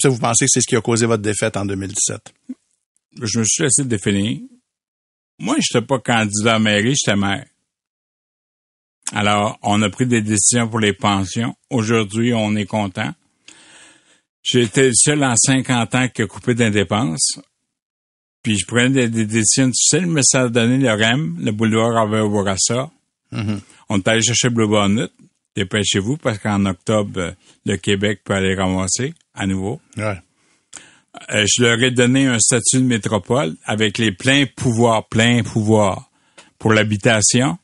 [0.00, 2.32] Ça, vous pensez que c'est ce qui a causé votre défaite en 2017?
[3.22, 4.40] je me suis laissé définir.
[5.38, 7.46] Moi, je n'étais pas candidat à mairie, j'étais maire.
[9.12, 11.54] Alors, on a pris des décisions pour les pensions.
[11.70, 13.12] Aujourd'hui, on est content.
[14.42, 17.38] J'ai été le seul en 50 ans qui a coupé des dépenses.
[18.44, 21.94] Puis je prenais des, des décisions difficiles, mais ça a donné le REM, le boulevard
[21.94, 22.90] Robert Bourassa.
[23.32, 23.60] Mhm.
[23.88, 25.08] On est allé chercher Blue Bonnet.
[25.56, 27.30] Dépêchez-vous parce qu'en octobre, euh,
[27.64, 29.80] le Québec peut aller ramasser à nouveau.
[29.96, 30.18] Ouais.
[31.30, 36.10] Euh, je leur ai donné un statut de métropole avec les pleins pouvoirs, pleins pouvoirs
[36.58, 37.56] pour l'habitation.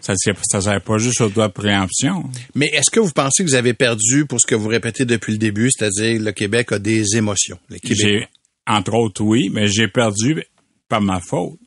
[0.00, 2.30] Ça ne sert pas juste au droit de préemption.
[2.54, 5.32] Mais est-ce que vous pensez que vous avez perdu pour ce que vous répétez depuis
[5.32, 7.58] le début, c'est-à-dire le Québec a des émotions?
[7.68, 8.28] Le Québec?
[8.66, 10.42] Entre autres, oui, mais j'ai perdu
[10.88, 11.58] par ma faute.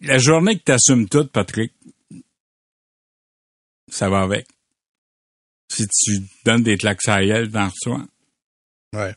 [0.00, 1.72] La journée que tu assumes tout, Patrick,
[3.90, 4.46] ça va avec.
[5.70, 7.70] Si tu donnes des claques à gueule dans.
[8.94, 9.14] Ouais.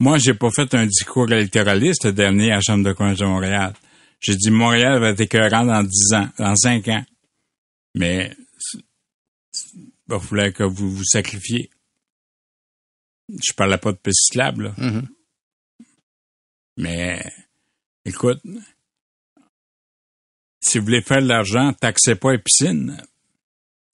[0.00, 3.24] Moi, j'ai pas fait un discours électoraliste le dernier à la Chambre de commerce de
[3.24, 3.72] Montréal.
[4.20, 7.04] J'ai dit Montréal va être écœurant dans 10 ans, dans 5 ans.
[7.94, 8.34] Mais
[8.74, 11.70] il va falloir que vous vous sacrifiez.
[13.40, 14.74] Je parlais pas de petit slab, là.
[14.78, 15.08] Mhm.
[16.78, 17.24] Mais
[18.04, 18.40] écoute,
[20.60, 22.96] si vous voulez faire de l'argent, taxez pas les piscines.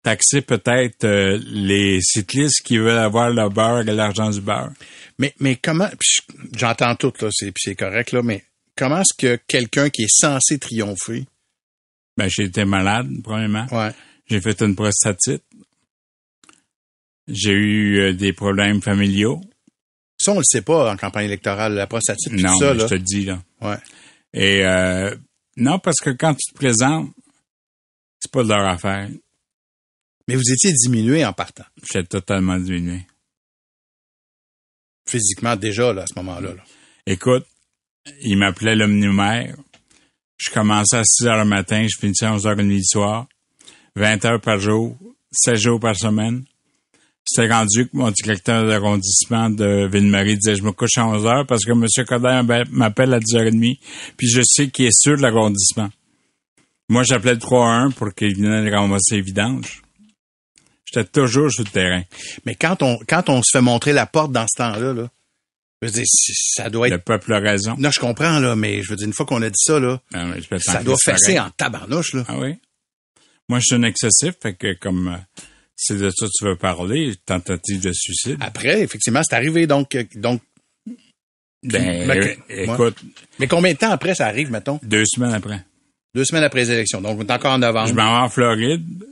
[0.02, 4.72] Taxez peut-être euh, les cyclistes qui veulent avoir le beurre et l'argent du beurre.
[5.18, 5.90] Mais, mais comment,
[6.56, 8.44] j'entends tout, là, c'est, c'est correct, là, mais
[8.76, 11.26] comment est-ce que quelqu'un qui est censé triompher,
[12.16, 13.66] Ben, j'ai été malade, premièrement.
[13.72, 13.90] ouais,
[14.26, 15.42] J'ai fait une prostatite.
[17.28, 19.40] J'ai eu euh, des problèmes familiaux.
[20.18, 22.84] ça, on le sait pas en campagne électorale, la prostatite, non, tout ça, là.
[22.84, 23.42] je te le dis, là.
[23.60, 23.76] Ouais.
[24.32, 25.14] Et euh,
[25.56, 27.10] non, parce que quand tu te présentes,
[28.20, 29.08] c'est pas de leur affaire.
[30.26, 31.64] Mais vous étiez diminué en partant.
[31.82, 33.06] J'étais totalement diminué.
[35.08, 36.54] Physiquement, déjà, là, à ce moment-là.
[36.54, 36.62] là.
[37.06, 37.46] Écoute,
[38.20, 39.56] il m'appelait l'omnumère.
[40.36, 42.84] Je commençais à 6 heures le matin, je finissais à 11 heures et demie du
[42.84, 43.26] soir.
[43.96, 44.96] 20 heures par jour,
[45.32, 46.44] 7 jours par semaine.
[47.30, 51.46] C'était rendu que mon directeur d'arrondissement de Ville-Marie disait je me couche à 11 heures
[51.46, 51.84] parce que M.
[52.06, 53.78] Coder m'appelle à 10 heures et demie,
[54.16, 55.90] puis je sais qu'il est sûr de l'arrondissement.
[56.88, 59.82] Moi, j'appelais le 3-1 pour qu'il vienne ramasser les vidanges.
[60.86, 62.02] J'étais toujours sur le terrain.
[62.46, 65.10] Mais quand on, quand on se fait montrer la porte dans ce temps-là, là,
[65.82, 67.04] je veux dire, ça doit Le être...
[67.04, 67.76] peuple a raison.
[67.78, 70.00] Non, je comprends, là, mais je veux dire, une fois qu'on a dit ça, là,
[70.14, 70.24] Ah,
[70.58, 72.24] ça doit fesser en tabarnouche, là.
[72.26, 72.54] Ah oui?
[73.50, 75.16] Moi, je suis un excessif, fait que comme euh,
[75.80, 78.36] c'est de ça que tu veux parler, tentative de suicide?
[78.40, 80.42] Après, effectivement, c'est arrivé, donc, euh, donc,
[81.62, 82.96] ben, mais- écoute,
[83.38, 84.78] mais combien de temps après ça arrive, mettons?
[84.82, 85.64] deux semaines après.
[86.14, 87.00] Deux semaines après les élections.
[87.00, 87.88] Donc, on est encore en novembre.
[87.88, 89.04] Je m'en vais en Floride.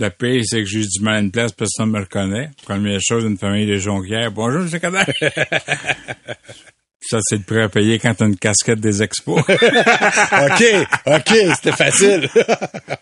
[0.00, 2.50] Le pire, c'est que j'ai eu du mal à une place, personne ne me reconnaît.
[2.62, 4.30] Première chose, une famille de jonquières.
[4.30, 4.80] Bonjour, M.
[4.80, 5.04] Coder.
[7.08, 9.40] Ça, c'est le prêt à payer quand t'as une casquette des expos.
[9.48, 10.64] OK,
[11.06, 12.28] OK, c'était facile.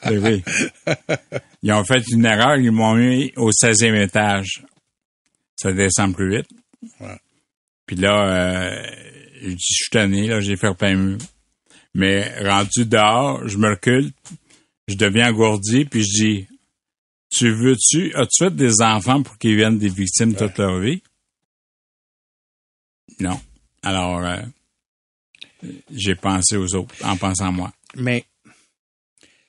[0.04, 0.44] Ben oui.
[1.64, 4.62] Ils ont fait une erreur, ils m'ont mis au 16e étage.
[5.56, 6.46] Ça descend plus vite.
[7.00, 7.18] Ouais.
[7.84, 8.86] Puis là, euh,
[9.42, 11.18] je dis, je suis tanné, là, j'ai fait mur.
[11.92, 14.12] Mais rendu dehors, je me recule,
[14.86, 16.48] je deviens engourdi, puis je dis,
[17.28, 21.02] tu veux-tu, as-tu fait des enfants pour qu'ils viennent des victimes toute leur vie?
[23.18, 23.40] Non.
[23.82, 24.36] Alors, euh,
[25.94, 27.72] j'ai pensé aux autres en pensant à moi.
[27.96, 28.24] Mais,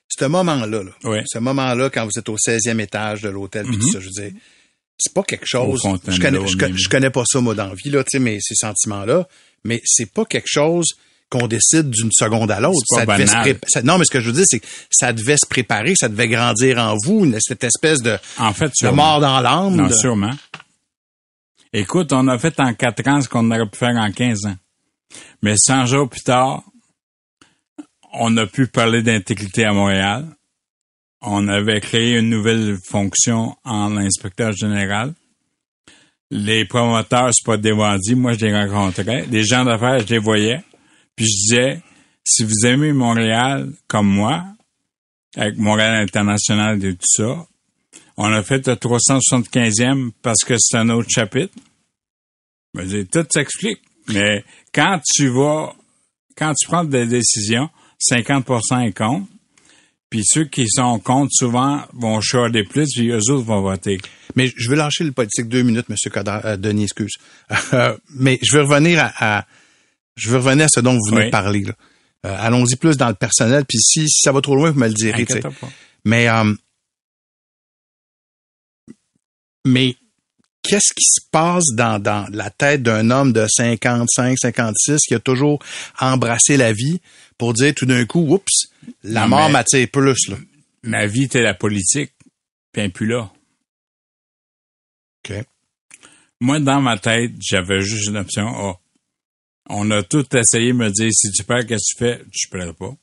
[0.08, 1.18] ce moment-là, là, Oui.
[1.26, 4.32] ce moment-là, quand vous êtes au 16e étage de l'hôtel, tout ça, je veux dire,
[4.98, 5.80] c'est pas quelque chose.
[6.08, 6.78] Je connais, je, connais- même.
[6.78, 9.28] je connais pas ça, moi, dans la vie, là, tu sais, mais ces sentiments-là,
[9.64, 10.86] mais c'est pas quelque chose
[11.30, 12.78] qu'on décide d'une seconde à l'autre.
[13.18, 13.32] Devait se
[13.68, 16.08] ça- non, mais ce que je veux dire, c'est que ça devait se préparer, ça
[16.08, 19.76] devait grandir en vous, cette espèce de, En fait, de mort dans l'âme.
[19.76, 20.30] Non, de- sûrement.
[21.72, 24.56] Écoute, on a fait en quatre ans ce qu'on aurait pu faire en 15 ans.
[25.42, 26.62] Mais 100 jours plus tard,
[28.12, 30.26] on a pu parler d'intégrité à Montréal.
[31.20, 35.14] On avait créé une nouvelle fonction en inspecteur général.
[36.30, 38.14] Les promoteurs, c'est pas des bandits.
[38.14, 39.26] Moi, je les rencontrais.
[39.30, 40.62] Les gens d'affaires, je les voyais.
[41.16, 41.82] Puis je disais,
[42.24, 44.44] si vous aimez Montréal comme moi,
[45.36, 47.46] avec Montréal International et tout ça,
[48.20, 51.54] on a fait le 375e parce que c'est un autre chapitre.
[52.74, 53.80] Je veux dire, tout s'explique.
[54.08, 55.72] Mais quand tu vas,
[56.36, 57.70] quand tu prends des décisions,
[58.10, 59.26] 50% est contre.
[60.10, 63.98] Puis ceux qui sont contre, souvent, vont chialer plus, puis eux autres vont voter.
[64.36, 67.12] Mais je veux lâcher le politique deux minutes, Monsieur Coder, euh, Denis, excuse.
[67.74, 69.46] Euh, mais je veux revenir à, à-
[70.16, 71.26] je veux revenir à ce dont vous venez Oui.
[71.26, 71.64] de parler.
[72.26, 74.88] Euh, Allons-y plus dans le personnel, puis si, si ça va trop loin, vous me
[74.88, 75.26] le direz.
[76.06, 76.26] Mais
[79.68, 79.96] mais
[80.62, 85.20] qu'est-ce qui se passe dans, dans la tête d'un homme de 55, 56 qui a
[85.20, 85.58] toujours
[85.98, 87.00] embrassé la vie
[87.36, 88.68] pour dire tout d'un coup, oups,
[89.02, 90.36] la Non, mort m'attire plus là?
[90.82, 92.12] Ma vie était la politique,
[92.72, 93.30] puis plus là.
[95.24, 95.44] OK.
[96.40, 98.80] Moi, dans ma tête, j'avais juste une option A.
[99.70, 102.24] On a tout essayé de me dire, si tu perds, qu'est-ce que tu fais?
[102.32, 102.94] Je perds pas.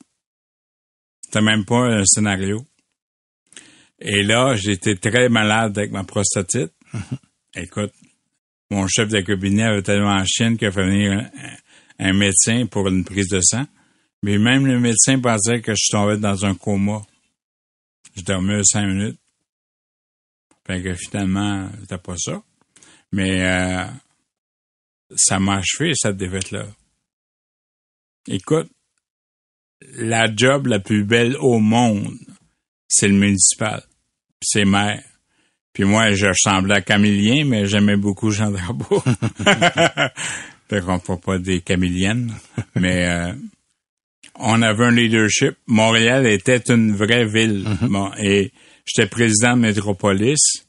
[1.22, 2.64] C'était même pas un scénario.
[3.98, 6.72] Et là, j'étais très malade avec ma prostatite.
[7.54, 7.92] Écoute,
[8.70, 11.30] mon chef de cabinet avait tellement en chienne qu'il a fait venir
[11.98, 13.66] un, médecin pour une prise de sang.
[14.22, 17.02] Mais même le médecin pensait que je tombais dans un coma.
[18.16, 19.18] Je dormais cinq minutes.
[20.66, 22.42] Fait que finalement, c'était pas ça.
[23.12, 23.86] Mais euh,
[25.14, 26.66] ça m'a achevé, cette défaite-là.
[28.26, 28.68] Écoute,
[29.94, 32.18] la job la plus belle au monde,
[32.88, 33.82] c'est le municipal.
[34.40, 35.02] Puis c'est maire.
[35.72, 39.00] Puis moi, je ressemblais à Camillien, mais j'aimais beaucoup Jean Drapeau.
[40.68, 42.32] fait qu'on fait pas des camiliennes.
[42.74, 43.32] mais euh,
[44.38, 45.56] on avait un leadership.
[45.66, 47.66] Montréal était une vraie ville.
[47.82, 48.52] Bon, et
[48.86, 50.64] j'étais président de Métropolis.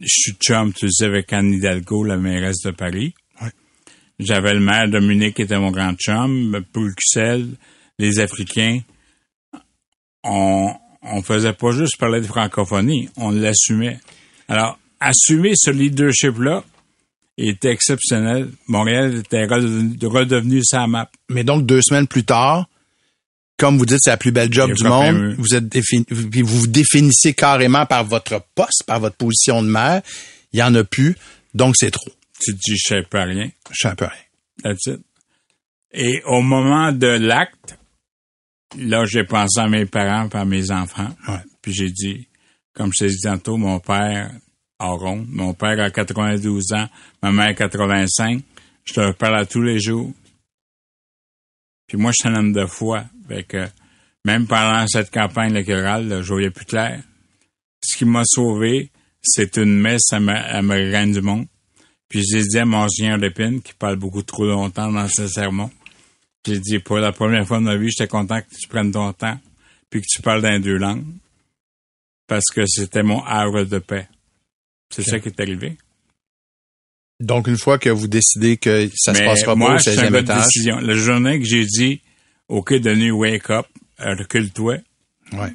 [0.00, 3.12] Je suis chum, tu sais, avec Anne Hidalgo, la mairesse de Paris.
[3.42, 3.50] Ouais.
[4.18, 7.50] J'avais le maire Dominique qui était mon grand chum, Bruxelles,
[7.98, 8.80] les Africains.
[10.24, 13.98] On, on faisait pas juste parler de francophonie, on l'assumait.
[14.48, 16.64] Alors, assumer ce leadership-là
[17.36, 18.50] était exceptionnel.
[18.66, 21.10] Montréal était redevenu, sa map.
[21.28, 22.66] Mais donc, deux semaines plus tard,
[23.56, 25.34] comme vous dites, c'est la plus belle job du pas monde.
[25.38, 29.68] Vous êtes défini, puis vous vous définissez carrément par votre poste, par votre position de
[29.68, 30.02] maire.
[30.52, 31.16] Il y en a plus,
[31.54, 32.10] donc c'est trop.
[32.40, 33.50] Tu te dis, je sais pas rien.
[33.70, 34.14] Je sais peu rien.
[34.62, 35.00] That's it.
[35.92, 37.77] Et au moment de l'acte,
[38.76, 41.10] là, j'ai pensé à mes parents à mes enfants.
[41.28, 41.40] Ouais.
[41.62, 42.28] Puis j'ai dit,
[42.74, 44.30] Comme je t'ai dit tantôt, mon père
[44.78, 45.24] a rond.
[45.28, 46.88] Mon père a 92 ans,
[47.22, 48.42] ma mère 85.
[48.84, 50.12] Je te parle à tous les jours.
[51.86, 53.04] Puis moi, je suis un homme de foi.
[53.28, 53.66] Fait que
[54.24, 57.02] même pendant cette campagne électorale, je voyais plus clair.
[57.82, 58.90] Ce qui m'a sauvé,
[59.22, 61.46] c'est une messe à, ma, Reine du Monde.
[62.08, 65.70] Puis j'ai dit à Monseigneur Lépine, qui parle beaucoup trop longtemps dans ses sermons,
[66.48, 69.12] j'ai dit, pour la première fois de ma vie, j'étais content que tu prennes ton
[69.12, 69.38] temps,
[69.90, 71.04] puis que tu parles dans deux langues,
[72.26, 74.08] parce que c'était mon havre de paix.
[74.90, 75.76] C'est ça qui est arrivé.
[77.20, 80.44] Donc, une fois que vous décidez que ça se passera pas au 16e étage.
[80.44, 80.78] Décision.
[80.78, 82.00] La journée que j'ai dit,
[82.48, 83.66] OK, Denis, wake up,
[83.98, 84.78] recule-toi.
[85.32, 85.52] Ouais.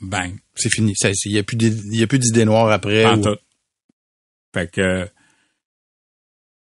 [0.00, 0.36] Bang.
[0.54, 0.92] C'est fini.
[1.24, 3.06] Il n'y a plus d'idées noires après.
[3.06, 3.22] Ou...
[3.22, 3.38] tout.
[4.54, 5.08] Fait que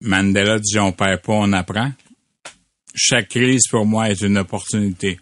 [0.01, 1.93] Mandela dit on perd pas, on apprend.
[2.95, 5.19] Chaque crise pour moi est une opportunité.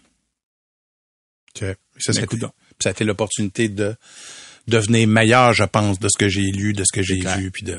[1.57, 3.95] Ça, ça, ça a été l'opportunité de
[4.67, 7.63] devenir meilleur, je pense, de ce que j'ai lu, de ce que j'ai vu, puis
[7.63, 7.77] de.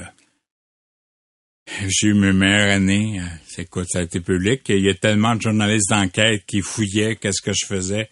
[1.88, 3.20] J'ai eu mes meilleures années.
[3.46, 4.62] C'est quoi, ça a été public.
[4.68, 8.11] Il y a tellement de journalistes d'enquête qui fouillaient qu'est-ce que je faisais.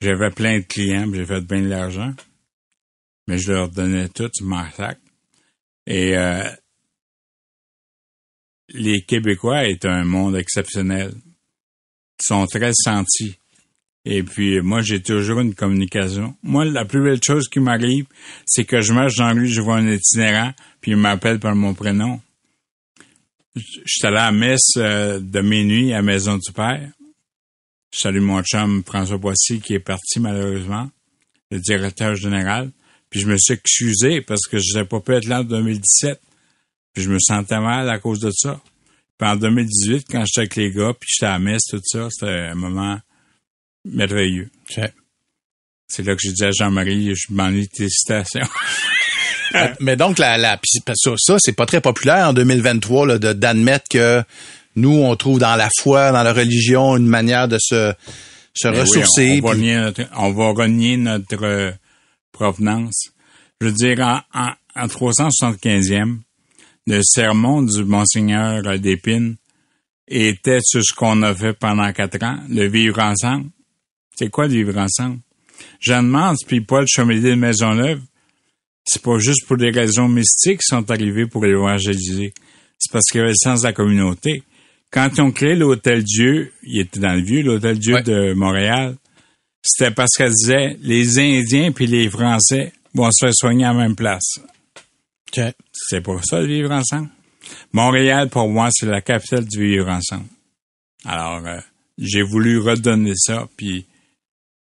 [0.00, 2.12] J'avais plein de clients, j'ai fait bien de l'argent.
[3.28, 4.66] Mais je leur donnais tout, je m'en
[5.86, 6.48] Et euh,
[8.68, 11.12] les Québécois est un monde exceptionnel.
[12.20, 13.36] Ils sont très sentis.
[14.04, 16.36] Et puis, moi, j'ai toujours une communication.
[16.42, 18.06] Moi, la plus belle chose qui m'arrive,
[18.46, 21.72] c'est que je marche dans lui, je vois un itinérant, puis il m'appelle par mon
[21.74, 22.20] prénom.
[23.54, 26.90] Je suis allé à la messe euh, de minuit à la Maison du Père.
[27.94, 30.90] Je salue mon chum François Boissy, qui est parti malheureusement,
[31.50, 32.72] le directeur général.
[33.10, 36.18] Puis je me suis excusé parce que je n'avais pas pu être là en 2017.
[36.92, 38.60] Puis je me sentais mal à cause de ça.
[39.18, 42.08] Puis en 2018, quand j'étais avec les gars, puis j'étais à la messe, tout ça,
[42.10, 42.98] c'était un moment
[43.84, 44.50] merveilleux.
[44.68, 48.48] C'est là que j'ai dit à Jean-Marie, je de tes citations.
[49.80, 50.58] Mais donc, la, la,
[50.94, 54.22] ça, ça c'est pas très populaire en 2023 là, d'admettre que
[54.76, 57.92] nous, on trouve dans la foi, dans la religion, une manière de se,
[58.54, 59.40] se ben ressourcer.
[59.42, 61.70] on, va renier notre, on, va renier notre, euh,
[62.32, 63.10] provenance.
[63.60, 66.20] Je veux dire, en, en, en 375e,
[66.86, 69.36] le sermon du Monseigneur d'Épine
[70.08, 73.50] était sur ce qu'on a fait pendant quatre ans, le vivre ensemble.
[74.16, 75.20] C'est quoi le vivre ensemble?
[75.80, 78.00] Jeanne Mance puis Paul Chomédé de Maisonneuve,
[78.84, 82.34] c'est pas juste pour des raisons mystiques qu'ils sont arrivés pour évangéliser.
[82.78, 84.42] C'est parce qu'il y avait le sens de la communauté.
[84.90, 88.96] Quand ils ont créé l'Hôtel Dieu, il était dans le vieux, l'Hôtel Dieu de Montréal,
[89.62, 93.78] c'était parce qu'elle disait les Indiens puis les Français vont se faire soigner à la
[93.78, 94.40] même place.
[95.72, 97.08] C'est pour ça le vivre ensemble.
[97.72, 100.26] Montréal, pour moi, c'est la capitale du vivre ensemble.
[101.04, 101.58] Alors, euh,
[101.98, 103.86] j'ai voulu redonner ça, puis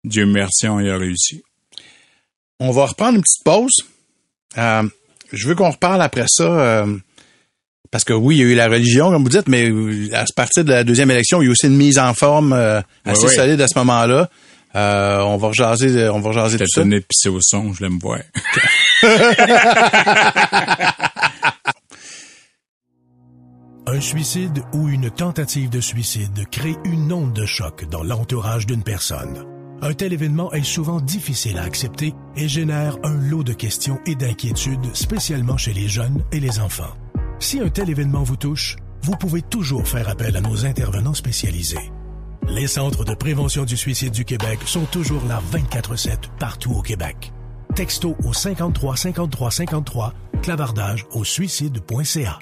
[0.05, 1.43] Dieu merci, on y a réussi.
[2.61, 3.85] On va reprendre une petite pause.
[4.57, 4.89] Euh,
[5.33, 6.97] je veux qu'on reparle après ça, euh,
[7.91, 9.71] parce que oui, il y a eu la religion, comme vous dites, mais
[10.13, 12.81] à partir de la deuxième élection, il y a aussi une mise en forme euh,
[13.05, 14.29] assez solide à ce moment-là.
[14.75, 16.83] On va rejaser, on va rejaser tout ça.
[16.85, 18.21] pisser au son, je l'aime voir.
[23.91, 28.83] Un suicide ou une tentative de suicide crée une onde de choc dans l'entourage d'une
[28.83, 29.47] personne.
[29.81, 34.15] Un tel événement est souvent difficile à accepter et génère un lot de questions et
[34.15, 36.95] d'inquiétudes, spécialement chez les jeunes et les enfants.
[37.39, 41.91] Si un tel événement vous touche, vous pouvez toujours faire appel à nos intervenants spécialisés.
[42.51, 47.31] Les centres de prévention du suicide du Québec sont toujours là 24/7 partout au Québec.
[47.75, 52.39] Texto au 53 53 53, clavardage au suicide.ca.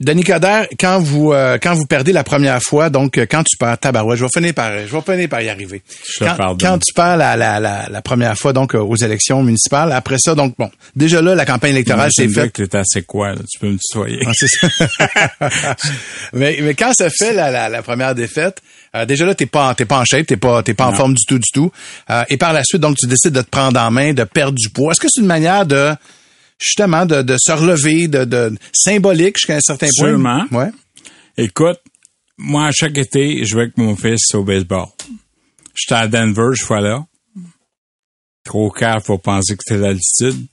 [0.00, 3.56] Denis Coderre, quand vous euh, quand vous perdez la première fois, donc euh, quand tu
[3.56, 5.82] perds tabarouette, je vais finir par je vais finir par y arriver.
[6.18, 9.92] quand, quand, tu perds la, la, la, la, première fois donc euh, aux élections municipales,
[9.92, 12.50] après ça donc bon, déjà là la campagne électorale s'est faite.
[12.50, 14.18] que t'es assez quoi, tu peux me tutoyer.
[14.26, 15.76] Ah, ça.
[16.32, 18.62] mais mais quand ça fait la, la, première défaite,
[19.06, 21.24] déjà là t'es pas t'es pas en shape, t'es pas t'es pas en forme du
[21.24, 21.70] tout du tout.
[22.28, 24.70] et par la suite donc tu décides de te prendre en main, de perdre du
[24.70, 24.90] poids.
[24.90, 25.94] Est-ce que c'est une manière de
[26.58, 30.12] justement de, de se relever, de, de symbolique jusqu'à un certain point.
[30.50, 30.70] Ouais.
[31.36, 31.80] Écoute,
[32.36, 34.86] moi, à chaque été, je vais avec mon fils au baseball.
[35.74, 37.04] J'étais à Denver, je suis là.
[38.44, 40.46] Trop calme pour penser que c'était l'altitude.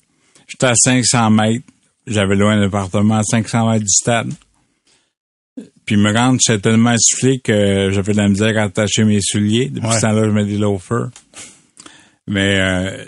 [0.47, 1.65] J'étais à 500 mètres.
[2.07, 4.31] J'avais loin l'appartement à 500 mètres du stade.
[5.85, 9.69] Puis me rendre, j'étais tellement essoufflé que j'avais de la misère à attacher mes souliers.
[9.69, 11.09] Depuis ce temps-là, je mets des loafers.
[12.27, 13.05] Mais euh,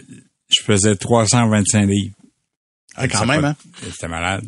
[0.49, 2.15] je faisais 325 livres.
[2.95, 3.55] Ah, quand même, hein?
[3.83, 4.45] J'étais malade.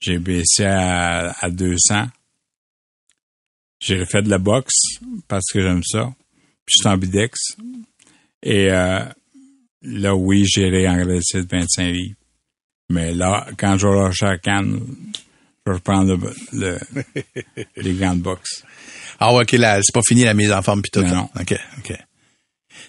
[0.00, 2.06] J'ai baissé à, à 200.
[3.80, 4.74] J'ai refait de la boxe
[5.28, 6.12] parce que j'aime ça.
[6.64, 7.38] Puis je suis en bidex.
[8.42, 9.04] Et euh,
[9.82, 12.16] là, oui, j'irai engraisser de 25 livres.
[12.90, 14.80] Mais là, quand je vais lâcher la canne,
[15.66, 16.16] je vais reprendre
[16.52, 18.62] le, le- les gants de boxe.
[19.18, 21.02] Ah ouais, ok, là, c'est pas fini la mise en forme pis tout.
[21.02, 21.30] Non, non.
[21.40, 21.92] OK, OK.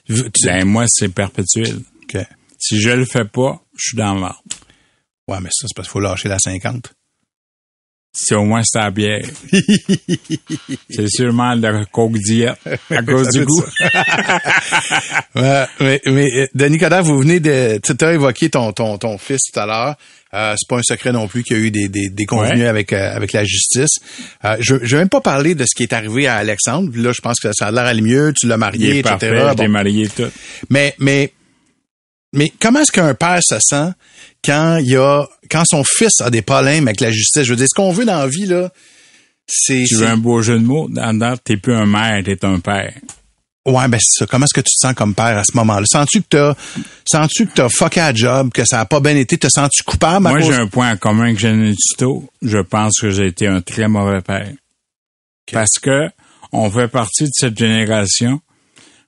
[0.05, 1.79] Tu- Ben, moi, c'est perpétuel.
[2.03, 2.17] OK.
[2.57, 4.41] Si je le fais pas, je suis dans le marbre.
[5.27, 6.93] Ouais, mais ça, c'est parce qu'il faut lâcher la 50.
[8.19, 9.21] C'est au moins c'est la bière.
[10.89, 12.57] c'est sûrement le coke diète
[12.89, 13.63] à cause du goût.
[15.35, 17.79] Ouais, mais, mais euh, Denis Coderre, vous venez de...
[17.83, 19.95] Tu as évoqué ton, ton, ton fils tout à l'heure.
[20.33, 22.61] Euh, c'est pas un secret non plus qu'il y a eu des, des, des convenus
[22.61, 22.67] Ouais.
[22.67, 23.99] avec, euh, avec la justice.
[24.45, 26.89] Euh, je je vais même pas parler de ce qui est arrivé à Alexandre.
[26.95, 28.33] Là, je pense que ça a l'air à aller mieux.
[28.35, 29.09] Tu l'as Il marié, est etc.
[29.11, 29.61] parfait, je Bon.
[29.61, 30.23] l'ai marié tout.
[30.71, 31.33] Mais, mais,
[32.37, 33.89] mais comment est-ce qu'un père se sent
[34.45, 37.43] quand il a, quand son fils a des problèmes avec la justice?
[37.43, 38.69] Je veux dire, ce qu'on veut dans la vie, là,
[39.47, 40.87] c'est, Tu veux un beau jeu de mots?
[40.89, 42.93] Dans, t'es plus un mère, t'es un père.
[43.65, 44.25] ouais, ben, c'est ça.
[44.27, 45.85] Comment est-ce que tu te sens comme père à ce moment-là?
[45.85, 46.53] Sens-tu que t'as,
[47.09, 49.37] sens-tu que t'as fucké à job, que ça a pas bien été?
[49.37, 52.29] Te sens-tu coupable à Moi, cause- j'ai un point en commun avec Jeanne Tito.
[52.41, 54.51] Je pense que j'ai été un très mauvais père.
[55.51, 56.07] Parce que
[56.51, 58.41] on fait partie de cette génération.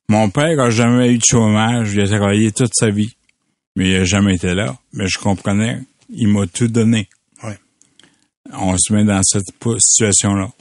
[0.07, 1.91] Mon père a jamais eu de chômage.
[1.93, 3.11] Il a travaillé toute sa vie.
[3.79, 4.77] Mais il a jamais été là.
[4.91, 5.79] Mais je comprenais.
[6.09, 7.07] Il m'a tout donné.
[7.43, 7.57] Ouais.
[8.51, 9.45] On se met dans cette
[9.77, 10.51] situation-là.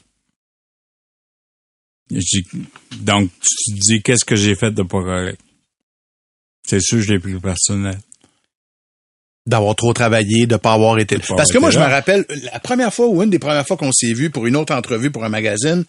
[3.01, 5.41] Donc, tu te dis, qu'est-ce que j'ai fait de pas correct?
[6.65, 7.99] C'est sûr, je l'ai pris personnel.
[9.49, 11.19] d'avoir trop travaillé, de pas avoir été.
[11.19, 13.77] pas Parce que moi, je me rappelle, la première fois ou une des premières fois
[13.77, 15.85] qu'on s'est vu pour une autre entrevue pour un magazine,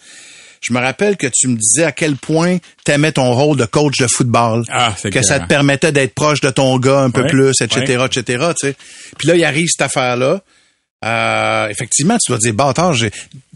[0.62, 3.98] je me rappelle que tu me disais à quel point t'aimais ton rôle de coach
[4.00, 4.64] de football.
[4.70, 5.44] Ah, c'est que ça écœurant.
[5.46, 8.06] te permettait d'être proche de ton gars un peu Ouais, plus, etc., ouais.
[8.08, 8.76] etc., tu sais.
[9.18, 10.42] Puis là, il arrive cette affaire-là.
[11.06, 12.94] Euh, effectivement, tu vas dire, bâtard,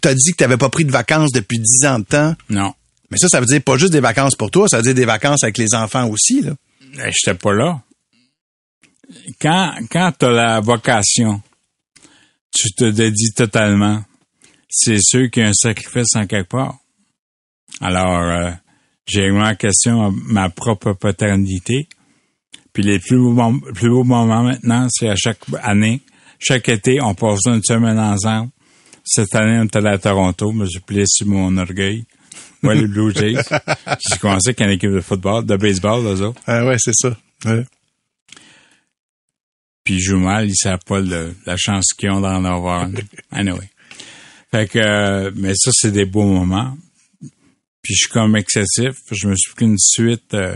[0.02, 2.36] t'as dit que t'avais pas pris de vacances depuis dix ans de temps.
[2.50, 2.74] Non.
[3.12, 5.06] Mais ça, ça veut dire pas juste des vacances pour toi, ça veut dire des
[5.06, 6.52] vacances avec les enfants aussi, là.
[6.96, 7.82] Ben, j'étais pas là.
[9.42, 11.42] Quand, quand t'as la vocation,
[12.56, 14.04] tu te dédies totalement.
[14.70, 16.78] C'est sûr qu'il y a un sacrifice en quelque part.
[17.82, 18.52] Alors, euh,
[19.08, 21.88] j'ai remis en question ma propre paternité.
[22.72, 26.02] Puis les plus beaux, mom- plus beaux moments maintenant, c'est à chaque année,
[26.40, 28.50] chaque été, on passe une semaine ensemble.
[29.04, 32.06] Cette année, on est allé à Toronto, mais je plais sur mon orgueil.
[32.64, 33.36] Moi, les Blue Jays.
[34.10, 36.42] J'ai commencé avec une équipe de football, de baseball, eux autres.
[36.48, 37.16] Ah ouais, c'est ça.
[37.46, 37.66] Ouais.
[39.84, 42.88] puis ils jouent mal, ils savent pas le- la chance qu'ils ont d'en avoir.
[43.32, 43.70] Anyway.
[44.50, 46.78] Fait que, euh, mais ça, c'est des beaux moments.
[47.84, 48.94] Puis je suis comme excessif.
[49.12, 50.56] Je me suis pris une suite euh,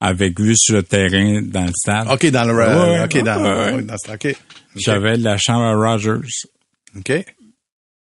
[0.00, 2.08] avec vue sur le terrain dans le stade.
[2.10, 3.72] OK, dans le, Ouais, OK, dans, ouais, ouais.
[3.76, 4.36] ouais, dans ce- OK.
[4.74, 6.26] J'avais de la chambre à Rogers,
[6.96, 7.12] OK.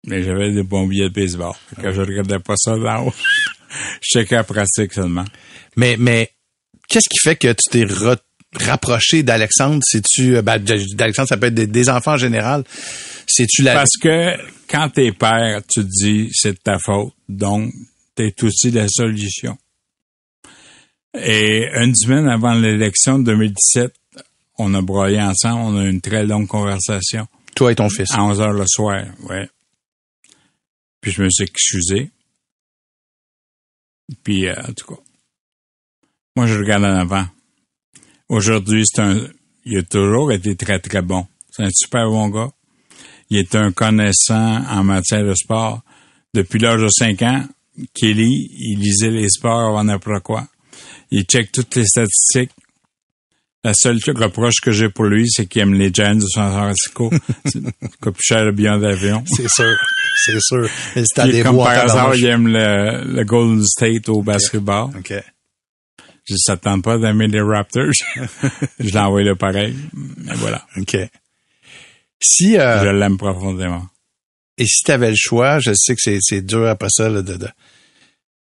[0.06, 1.52] mais j'avais des bons billets de baseball.
[1.80, 3.12] Que je regardais pas ça là haut.
[4.00, 5.24] Je checkais la pratique seulement.
[5.76, 6.30] Mais, mais,
[6.88, 8.16] qu'est-ce qui fait que tu t'es re-
[8.54, 9.82] rapproché d'Alexandre?
[9.84, 12.62] C'est-tu, euh, ben, d'Alexandre, ça peut être des, des enfants en général.
[13.26, 14.36] C'est-tu la, Parce que
[14.70, 17.72] quand t'es père, tu te dis c'est de ta faute, donc
[18.14, 19.56] t'es aussi la solution.
[21.14, 23.94] Et une semaine avant l'élection de 2017,
[24.58, 28.10] on a broyé ensemble, on a eu une très longue conversation toi et ton fils?
[28.12, 29.48] à 11 heures le soir, ouais.
[31.00, 32.10] Puis je me suis excusé.
[34.22, 35.00] Puis, euh, en tout cas,
[36.36, 37.26] moi, je regarde en avant.
[38.28, 39.20] Aujourd'hui, c'est un,
[39.64, 41.26] il a toujours été très, très bon.
[41.50, 42.50] C'est un super bon gars.
[43.30, 45.82] Il est un connaissant en matière de sport.
[46.34, 47.44] Depuis l'âge de 5 ans,
[47.94, 50.46] Kelly, il lisait les sports avant n'importe quoi.
[51.10, 52.50] Il check toutes les statistiques.
[53.64, 57.10] La seule reproche que j'ai pour lui, c'est qu'il aime les Giants de San Francisco.
[57.46, 57.60] C'est-
[58.00, 59.24] coûte plus cher le billet d'avion.
[59.26, 59.74] C'est sûr.
[60.24, 60.68] C'est sûr.
[60.94, 64.90] Mais Puis, des comme par hasard, il aime le, le Golden State au basketball.
[64.98, 65.14] OK.
[66.26, 67.90] Je ne tente pas d'aimer les Raptors.
[68.78, 69.74] je l'ai envoyé là pareil.
[69.94, 70.66] Mais voilà.
[70.76, 70.96] OK.
[72.22, 73.86] Si, euh, Je l'aime profondément.
[74.58, 77.48] Et si t'avais le choix, je sais que c'est, dur après ça, là, de, de-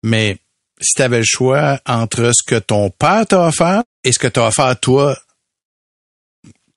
[0.04, 0.38] mais
[0.80, 4.48] si t'avais le choix entre ce que ton père t'a offert et ce que t'as
[4.48, 5.17] offert toi,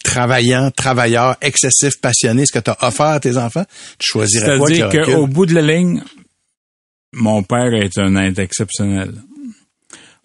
[0.03, 3.65] travaillant, travailleur, excessif, passionné, ce que t'as offert à tes enfants,
[3.99, 6.03] tu choisirais quoi C'est-à-dire qu'au bout de la ligne,
[7.13, 9.13] mon père est un être exceptionnel.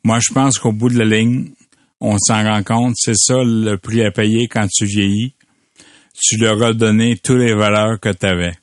[0.03, 1.51] Moi, je pense qu'au bout de la ligne,
[1.99, 5.33] on s'en rend compte, c'est ça le prix à payer quand tu vieillis.
[6.21, 8.53] Tu leur as donné toutes les valeurs que tu avais.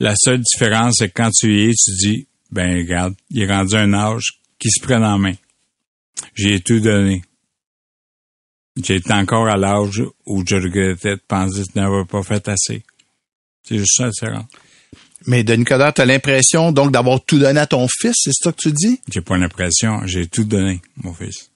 [0.00, 3.74] La seule différence, c'est que quand tu vieillis, tu dis, ben regarde, il est rendu
[3.76, 5.34] un âge qui se prenne en main.
[6.34, 7.22] J'ai tout donné.
[8.82, 12.82] J'étais encore à l'âge où je regrettais de penser que je n'avais pas fait assez.
[13.62, 14.46] C'est juste ça, c'est différent.
[15.26, 18.58] Mais Denis Coderre, t'as l'impression donc d'avoir tout donné à ton fils, c'est ça que
[18.60, 19.00] tu dis?
[19.10, 21.50] J'ai pas l'impression, j'ai tout donné, mon fils.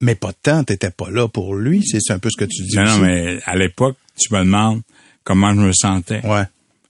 [0.00, 2.76] Mais pas tant, t'étais pas là pour lui, c'est un peu ce que tu dis
[2.76, 2.92] Non, aussi.
[2.92, 4.82] non, mais à l'époque, tu me demandes
[5.24, 6.24] comment je me sentais.
[6.24, 6.44] Ouais.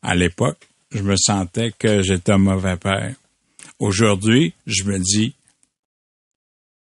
[0.04, 0.58] À l'époque,
[0.92, 3.14] je me sentais que j'étais un mauvais père.
[3.78, 5.34] Aujourd'hui, je me dis,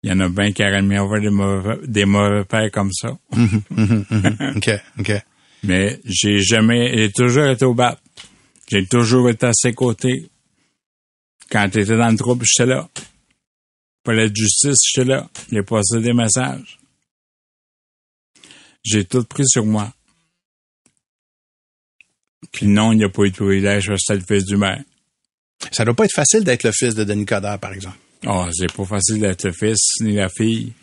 [0.01, 3.18] il y en a bien qui auraient des mauvais, des mauvais pères comme ça.
[3.36, 4.53] Mhm, mhm.
[4.55, 5.12] OK, OK.
[5.64, 7.99] Mais j'ai jamais, j'ai toujours été au bat.
[8.70, 10.30] J'ai toujours été à ses côtés.
[11.51, 12.89] Quand tu étais dans le trouble, j'étais là.
[14.03, 15.30] Palais de justice, j'étais là.
[15.51, 16.80] J'ai passé des messages.
[18.84, 19.93] J'ai tout pris sur moi.
[22.52, 24.58] Puis non, il n'y a pas eu de privilège, parce que c'était le fils du
[24.58, 24.82] maire.
[25.72, 27.98] Ça doit pas être facile d'être le fils de Denis Coderre, par exemple.
[28.26, 30.74] Oh, c'est pas facile d'être le fils ni la fille.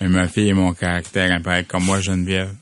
[0.00, 2.54] Mais ma fille a mon caractère un peu comme moi, Geneviève.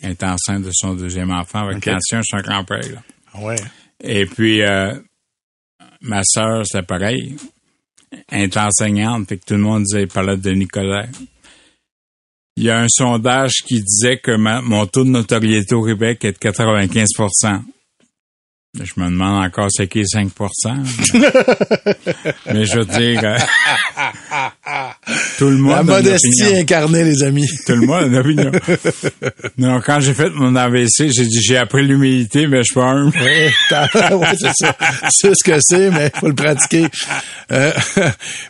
[0.00, 1.86] Elle est enceinte de son deuxième enfant avec Ok.
[1.86, 2.80] l'ancien, un grand-père.
[2.90, 3.40] là.
[3.40, 3.56] Ouais.
[4.02, 4.94] Et puis, euh,
[6.00, 7.36] ma sœur, c'est pareil.
[8.30, 11.06] Elle est enseignante, fait que tout le monde disait, parlait de Nicolas.
[12.56, 16.24] Il y a un sondage qui disait que ma- mon taux de notoriété au Québec
[16.24, 17.62] est de 95%
[18.80, 20.30] Je me demande encore c'est qui est 5%
[22.52, 23.38] Mais je veux dire, euh,
[25.38, 27.46] tout le monde La modestie incarnée, les amis.
[27.66, 28.52] Tout le monde a une opinion.
[29.58, 32.84] non, quand j'ai fait mon AVC, j'ai dit, j'ai appris l'humilité, mais je suis pas
[32.86, 33.16] humble.
[33.18, 33.50] Ouais,
[34.38, 34.76] c'est ça.
[35.10, 36.86] C'est ce que c'est, mais faut le pratiquer.
[37.50, 37.72] Euh,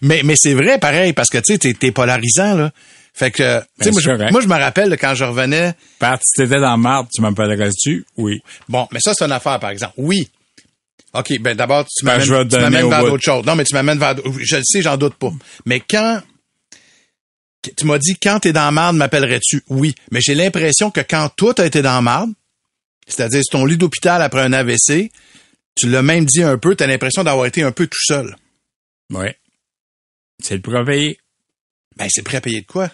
[0.03, 2.71] mais mais c'est vrai, pareil, parce que tu sais, t'es- t'es polarisant, là.
[3.17, 4.33] Fait que, Ben, moi, c'est je- correct.
[4.33, 5.75] moi, je me rappelle quand je revenais.
[6.01, 8.05] Pat, si t'étais dans marde, tu m'appellerais-tu?
[8.17, 8.43] Oui.
[8.69, 9.95] Bon, mais ça, c'est une affaire, par exemple.
[9.97, 10.29] Oui.
[11.13, 13.47] OK, ben d'abord, tu Ben, m'amènes tu au vers d'autres choses.
[13.47, 14.17] Non, mais tu m'amènes vers...
[14.17, 15.31] d'autres- Je le sais, j'en doute pas.
[15.65, 16.21] Mais quand...
[17.77, 19.63] Tu m'as dit, quand t'es dans marde, m'appellerais-tu?
[19.69, 19.95] Oui.
[20.11, 22.31] Mais j'ai l'impression que quand toi, t'as été dans marde,
[23.07, 25.11] c'est-à-dire sur ton lit d'hôpital après un AVC,
[25.77, 28.37] tu l'as même dit un peu, t'as l'impression d'avoir été un peu tout seul.
[29.11, 29.27] Oui.
[30.43, 31.19] C'est le préveillé.
[31.97, 32.91] Ben, c'est prêt à payer de quoi?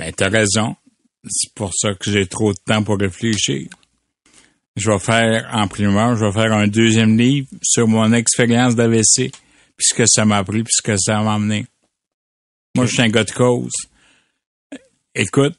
[0.00, 0.74] Mais t'as raison.
[1.28, 3.68] C'est pour ça que j'ai trop de temps pour réfléchir.
[4.76, 9.30] Je vais faire, en primeur, je vais faire un deuxième livre sur mon expérience d'AVC,
[9.76, 11.66] puis ce que ça m'a appris, puis ce que ça m'a amené.
[12.74, 13.72] Moi, je suis un gars de cause.
[15.14, 15.58] Écoute,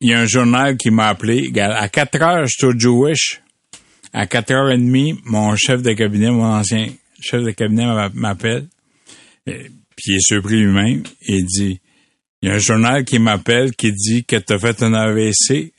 [0.00, 1.50] il y a un journal qui m'a appelé.
[1.58, 3.40] À 4 heures, je suis au Jewish.
[4.12, 6.88] À 4 heures et demie, mon chef de cabinet, mon ancien
[7.20, 8.68] chef de cabinet m'a- m'appelle.
[9.46, 9.64] Puis
[10.06, 11.04] il est surpris lui-même.
[11.26, 11.80] Il dit,
[12.42, 15.72] il y a un journal qui m'appelle qui dit que tu as fait un AVC.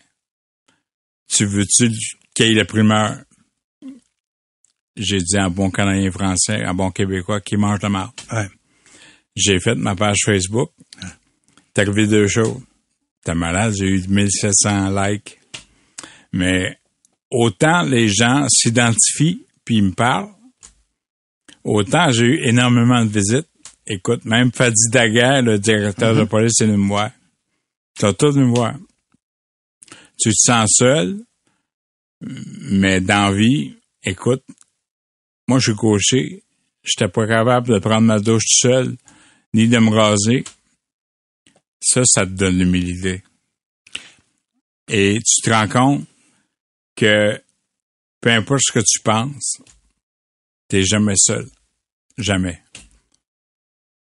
[1.27, 1.89] Tu veux-tu
[2.33, 3.17] qu'il y ait la primeur?
[4.95, 8.13] J'ai dit un bon Canadien français, un bon Québécois qui mange de marde.
[8.31, 8.47] Ouais.
[9.35, 10.71] J'ai fait ma page Facebook.
[11.73, 12.61] T'es arrivé deux choses.
[13.25, 15.39] T'es malade, j'ai eu 1700 likes.
[16.31, 16.77] Mais
[17.29, 20.31] autant les gens s'identifient puis ils me parlent,
[21.63, 23.47] autant j'ai eu énormément de visites.
[23.85, 27.11] Écoute, même Fadi Daguerre, le directeur de police, est venu me voir.
[27.95, 28.75] T'as tout venu me voir.
[30.17, 31.19] Tu te sens seul,
[32.21, 34.43] mais dans vie, écoute,
[35.47, 36.43] moi je suis gaucher,
[36.83, 38.97] j'étais pas capable de prendre ma douche tout seul,
[39.53, 40.45] ni de me raser.
[41.81, 43.21] Ça, ça te donne l'humilité.
[44.87, 46.05] Et tu te rends compte
[46.95, 47.41] que
[48.21, 49.61] peu importe ce que tu penses,
[50.69, 51.49] t'es jamais seul.
[52.17, 52.62] Jamais.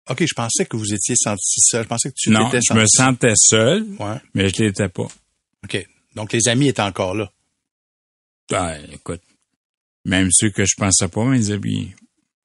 [0.08, 1.82] OK, je pensais que vous étiez senti seul.
[1.84, 4.16] Je pensais que tu non, t'étais je me senti sentais seul, Ouais.
[4.34, 5.08] mais je l'étais pas.
[5.64, 5.86] OK.
[6.14, 7.30] Donc, les amis étaient encore là.
[8.52, 9.22] Ah, écoute,
[10.04, 11.92] même ceux que je pensais pas, mes amis.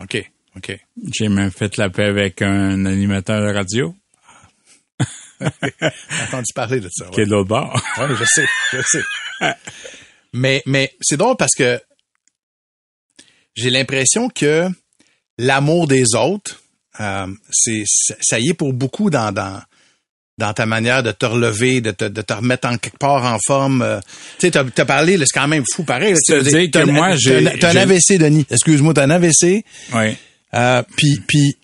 [0.01, 0.31] OK.
[0.57, 0.79] OK.
[1.13, 3.95] J'ai même fait la paix avec un animateur de radio
[5.39, 7.05] J'ai entendu parler de ça.
[7.05, 7.11] ouais.
[7.11, 7.73] qui est de l'autre bord.
[7.99, 9.03] Oui, je sais, je sais.
[10.33, 11.81] mais mais c'est drôle parce que
[13.55, 14.67] j'ai l'impression que
[15.37, 16.60] l'amour des autres,
[17.01, 19.61] euh, c'est ça y est pour beaucoup dans dans
[20.37, 23.37] dans ta manière de te relever, de te, de te remettre en quelque part en
[23.45, 23.81] forme.
[23.83, 23.99] euh.
[24.39, 26.15] tu sais, t'as as parlé, c'est quand même fou pareil.
[26.17, 28.45] C'est-à-dire t'as que un- moi, t'as j'ai- un- T'as un j'ai- AVC, Denis.
[28.49, 29.63] Excuse-moi, t'as un AVC.
[29.93, 30.17] oui.
[30.53, 31.55] Euh, puis, puis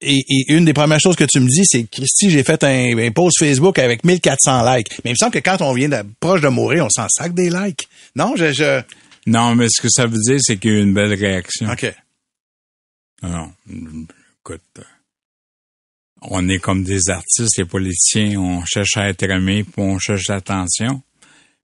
[0.00, 2.96] et, et une des premières choses que tu me dis, c'est Christy, j'ai fait un,
[2.98, 4.90] un post Facebook avec 1400 likes.
[5.04, 7.34] Mais il me semble que quand on vient de, proche de mourir, on s'en sac
[7.34, 7.88] des likes.
[8.16, 8.80] Non, je, je...
[9.26, 11.68] Non, mais ce que ça veut dire, c'est qu'il y a eu une belle réaction.
[11.70, 11.92] OK.
[13.22, 13.50] Non.
[14.46, 14.84] Écoute,
[16.20, 20.28] on est comme des artistes, les politiciens, on cherche à être aimé, puis on cherche
[20.28, 21.00] l'attention,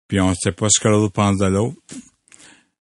[0.08, 1.76] puis on sait pas ce que l'autre pense de l'autre.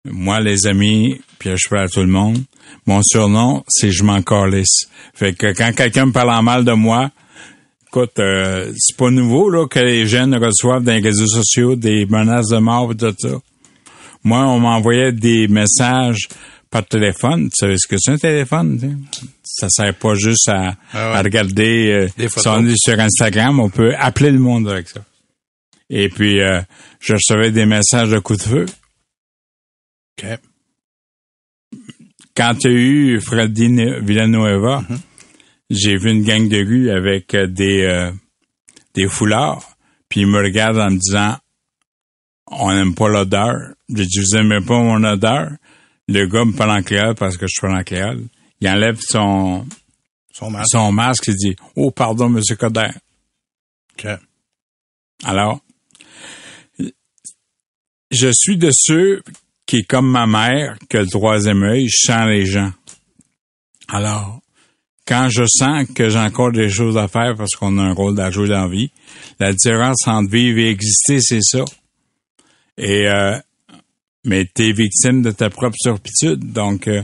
[0.05, 2.37] Moi, les amis, puis je parle à tout le monde,
[2.85, 4.87] mon surnom, c'est je m'en calisse.
[5.13, 7.11] Fait que quand quelqu'un me parle en mal de moi,
[7.87, 12.05] écoute, euh, c'est pas nouveau là que les jeunes reçoivent dans les réseaux sociaux des
[12.05, 13.41] menaces de mort et tout ça.
[14.23, 16.29] Moi, on m'envoyait des messages
[16.71, 17.49] par téléphone.
[17.49, 19.05] Tu savais ce que c'est un téléphone?
[19.53, 21.17] Ça sert pas juste à, Ah ouais.
[21.17, 22.53] à regarder euh, si photos.
[22.57, 25.03] on est sur Instagram, on peut appeler le monde avec ça.
[25.89, 26.61] Et puis, euh,
[27.01, 28.65] je recevais des messages de coups de feu.
[30.23, 30.25] OK.
[32.35, 33.67] Quand il y a eu Freddy
[34.01, 34.99] Villanueva, Mhm.
[35.69, 38.11] j'ai vu une gang de rue avec euh, des, euh,
[38.93, 39.75] des foulards,
[40.07, 41.37] puis ils me regardent en me disant
[42.53, 43.55] On n'aime pas l'odeur.
[43.93, 45.51] J'ai dit Vous aimez pas mon odeur?
[46.07, 48.23] Le gars me parle en créole parce que je suis en créole.
[48.61, 49.65] Il enlève son,
[50.31, 50.71] Son masque.
[50.71, 52.91] son masque et dit Oh, pardon, monsieur Coder.
[53.93, 54.07] OK.
[55.23, 55.59] Alors,
[58.11, 59.23] je suis de ceux
[59.65, 62.71] qui, est comme ma mère, que le troisième œil, je sens les gens.
[63.87, 64.41] Alors,
[65.07, 68.19] quand je sens que j'ai encore des choses à faire parce qu'on a un rôle
[68.19, 68.91] à jouer dans la vie,
[69.39, 71.65] la différence entre vivre et exister, c'est ça.
[72.77, 73.37] Et euh,
[74.23, 76.51] mais t'es victime de ta propre turpitude.
[76.51, 77.03] Donc, euh,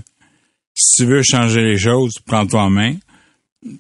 [0.78, 2.96] si tu veux changer les choses, prends-toi en main,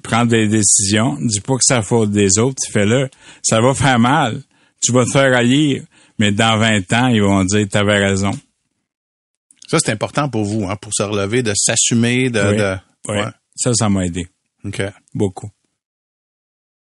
[0.04, 1.18] prends des décisions.
[1.22, 3.10] Dis pas que c'est la faute des autres, fais-le.
[3.43, 4.41] Ça va faire mal.
[4.82, 5.84] Tu vas te faire haïr,
[6.20, 8.32] mais dans 20 ans, ils vont dire t'avais raison.
[9.68, 12.58] Ça, c'est important pour vous, hein, pour se relever, de s'assumer, de, Oui.
[12.58, 12.78] de-
[13.12, 13.26] Ouais.
[13.26, 13.32] Ouais.
[13.56, 14.28] Ça, ça m'a aidé.
[14.66, 14.82] OK.
[15.14, 15.50] Beaucoup.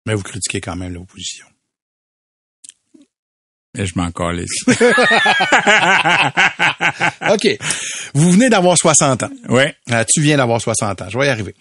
[0.06, 1.46] Mais vous critiquez quand même l'opposition.
[3.78, 4.50] Et je m'en calisse.
[7.30, 7.48] OK.
[8.14, 9.30] Vous venez d'avoir 60 ans.
[9.48, 9.74] ouais.
[9.90, 11.06] Euh, tu viens d'avoir 60 ans.
[11.08, 11.54] Je vais y arriver.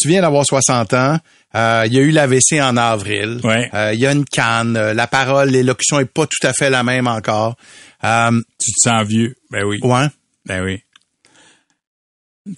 [0.00, 1.18] Tu viens d'avoir 60 ans.
[1.54, 3.40] Euh, il y a eu l'AVC en avril.
[3.42, 3.68] Ouais.
[3.74, 4.76] Euh, il y a une canne.
[4.76, 7.56] Euh, La parole, l'élocution est pas tout à fait la même encore.
[8.04, 8.30] Euh,
[8.60, 9.34] Tu te sens vieux.
[9.50, 9.78] Ben oui.
[9.82, 10.06] ouais.
[10.46, 10.80] Ben oui.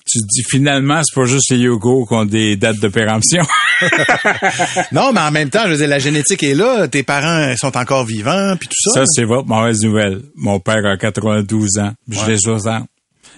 [0.07, 3.43] Tu te dis finalement, c'est pas juste les yogos qui ont des dates de péremption.
[4.93, 6.87] Non, mais en même temps, je veux dire, la génétique est là.
[6.87, 9.01] Tes parents sont encore vivants, puis tout ça.
[9.01, 10.21] Ça, c'est votre mauvaise nouvelle.
[10.35, 11.93] Mon père a 92 ans.
[12.09, 12.25] puis Ouais.
[12.27, 12.87] J'ai 60.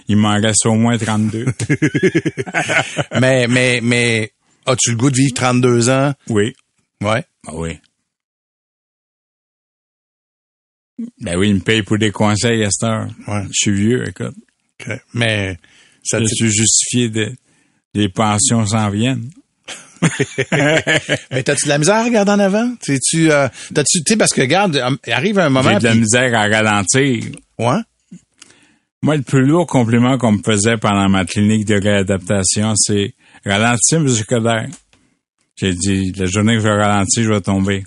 [0.09, 1.45] Il m'en reste au moins 32.
[3.21, 4.31] mais, mais, mais,
[4.65, 6.13] as-tu le goût de vivre 32 ans?
[6.29, 6.53] oui.
[7.01, 7.23] Ouais.
[7.47, 7.79] Ah oui.
[11.19, 13.07] Ben oui, il me paye pour des conseils à cette heure.
[13.27, 13.43] Ouais.
[13.47, 14.35] Je suis vieux, écoute.
[14.79, 14.93] OK.
[15.13, 15.57] Mais,
[16.03, 17.31] ça Je te- suis justifié de,
[17.93, 19.29] des pensions s'en viennent.
[20.51, 22.75] mais t'as-tu de la misère à regarder en avant?
[22.81, 25.71] Tu, tu, euh, t'as-tu, tu sais, parce que regarde, euh, arrive un moment.
[25.71, 27.23] J'ai de la misère à ralentir.
[27.59, 27.79] ouais.
[29.01, 33.13] Moi, le plus lourd compliment qu'on me faisait pendant ma clinique de réadaptation, c'est
[33.45, 34.07] ralentir, M.
[34.27, 34.65] Coder.
[35.57, 37.83] J'ai dit, la journée que je vais ralentir, je vais tomber.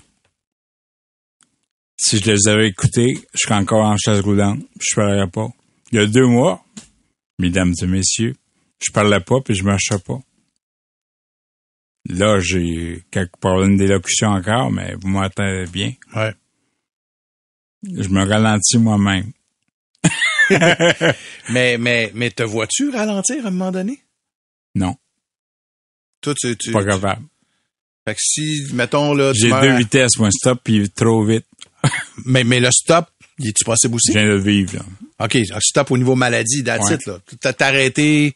[1.99, 5.47] Si je les avais écoutés, je serais encore en chaise roulante, je parlerais pas.
[5.91, 6.63] Il y a deux mois,
[7.39, 8.35] mesdames et messieurs,
[8.85, 10.19] je parlais pas, puis je marchais pas.
[12.09, 15.93] Là, j'ai quelques problèmes d'élocution encore, mais vous m'entendez bien?
[16.15, 16.33] Ouais.
[17.83, 19.31] Je me ralentis moi-même.
[21.49, 23.99] Mais, mais, mais te vois-tu ralentir à un moment donné?
[24.75, 24.95] Non,
[26.21, 27.25] Toi, tu, tu, pas tu- capable.
[28.05, 31.45] fait que si, mettons, là, tu J'ai meurs deux vitesses, moi, stop, puis trop vite.
[32.25, 33.09] mais, mais le stop,
[33.39, 34.13] il est-tu possible aussi?
[34.13, 34.85] Je viens de le vivre, là.
[35.19, 36.97] OK, un stop au niveau maladie, that's Ouais.
[37.07, 37.19] là.
[37.41, 38.35] T'as t'arrêté,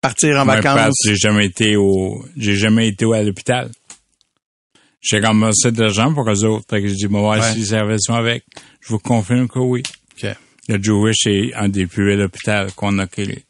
[0.00, 0.94] partir en vacances.
[1.04, 3.70] j'ai jamais été au, j'ai jamais été à l'hôpital.
[5.00, 6.64] J'ai ramassé de l'argent pour eux autres.
[6.70, 7.62] Fait que j'ai dit, voir Ouais.
[7.62, 8.44] servaient ça avec.
[8.80, 9.82] Je vous confirme que oui.
[10.16, 10.30] OK.
[10.68, 13.44] Le Jewish est un des plus belles hôpitaux qu'on a créé.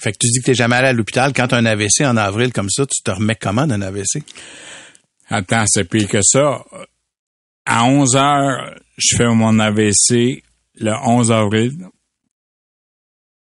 [0.00, 1.34] Fait que tu dis que t'es jamais allé à l'hôpital.
[1.34, 4.22] Quand t'as un AVC en avril comme ça, tu te remets comment d'un AVC?
[5.28, 6.64] Attends, c'est pire que ça.
[7.66, 10.42] À 11 heures, je fais mon AVC
[10.80, 11.88] le 11 avril.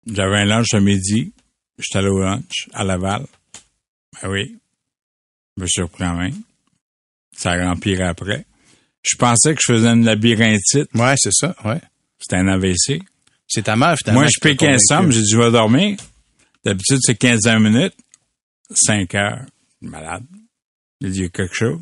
[0.08, 1.34] J'avais un lunch à midi.
[1.78, 3.26] J'étais allé au lunch à Laval.
[4.22, 4.56] Ben oui.
[5.58, 6.32] Je me suis repris en main.
[7.36, 8.46] Ça a empiré après.
[9.02, 10.90] Je pensais que je faisais une labyrinthite.
[10.94, 11.82] Ouais, c'est ça, ouais.
[12.20, 13.02] C'était un AVC.
[13.48, 14.22] C'est ta mère, finalement.
[14.22, 14.86] Moi, je t'a pique un convaincu.
[14.88, 15.12] somme.
[15.12, 15.98] J'ai dit, je vais dormir.
[16.64, 17.96] D'habitude, c'est 15 minutes.
[18.72, 19.46] 5 heures.
[19.82, 20.24] Malade.
[21.02, 21.82] J'ai dit, il y a quelque chose.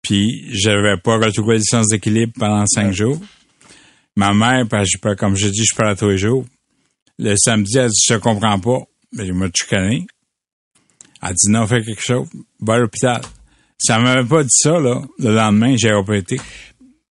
[0.00, 3.20] Puis, j'avais pas retrouvé le sens d'équilibre pendant 5 jours.
[4.16, 6.44] Ma mère, parce que je comme je dis, je parle tous les jours.
[7.18, 8.78] Le samedi, elle dit, je comprends pas.
[9.12, 10.06] Mais je me chicané.
[11.22, 12.28] Elle dit, non, fais quelque chose.
[12.60, 13.20] Va à l'hôpital.
[13.78, 15.02] Ça m'avait pas dit ça, là.
[15.18, 16.40] Le lendemain, j'ai répété.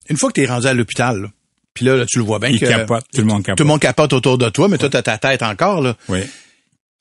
[0.09, 1.27] Une fois que t'es rendu à l'hôpital, là,
[1.73, 2.65] puis là, là, tu le vois bien Il que...
[2.65, 3.05] capote.
[3.13, 3.57] Tout le monde capote.
[3.57, 5.95] Tout le monde capote autour de toi, mais toi, t'as ta tête encore, là.
[6.09, 6.19] Oui.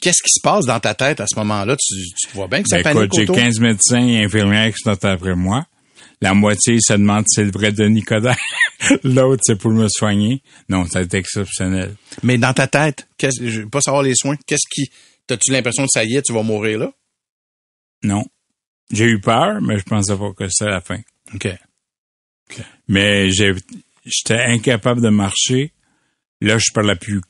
[0.01, 1.77] Qu'est-ce qui se passe dans ta tête à ce moment-là?
[1.77, 3.37] Tu, tu vois bien que ça Ben, panique écoute, j'ai autour?
[3.37, 5.67] 15 médecins et infirmières qui sont après moi.
[6.23, 8.37] La moitié se demande si c'est le vrai Denis Coderre.
[9.05, 10.43] L'autre, c'est pour me soigner.
[10.69, 11.97] Non, ça a été exceptionnel.
[12.23, 14.37] Mais dans ta tête, qu'est-ce- je veux pas savoir les soins.
[14.47, 14.91] Qu'est-ce qui...
[15.27, 16.93] T'as-tu l'impression que ça y est, tu vas mourir là?
[18.03, 18.25] Non.
[18.93, 21.01] J'ai eu peur, mais je pensais pas que c'était la fin.
[21.35, 21.49] OK.
[22.89, 23.53] Mais j'ai,
[24.05, 25.73] j'étais incapable de marcher.
[26.41, 27.21] Là, je parlais plus.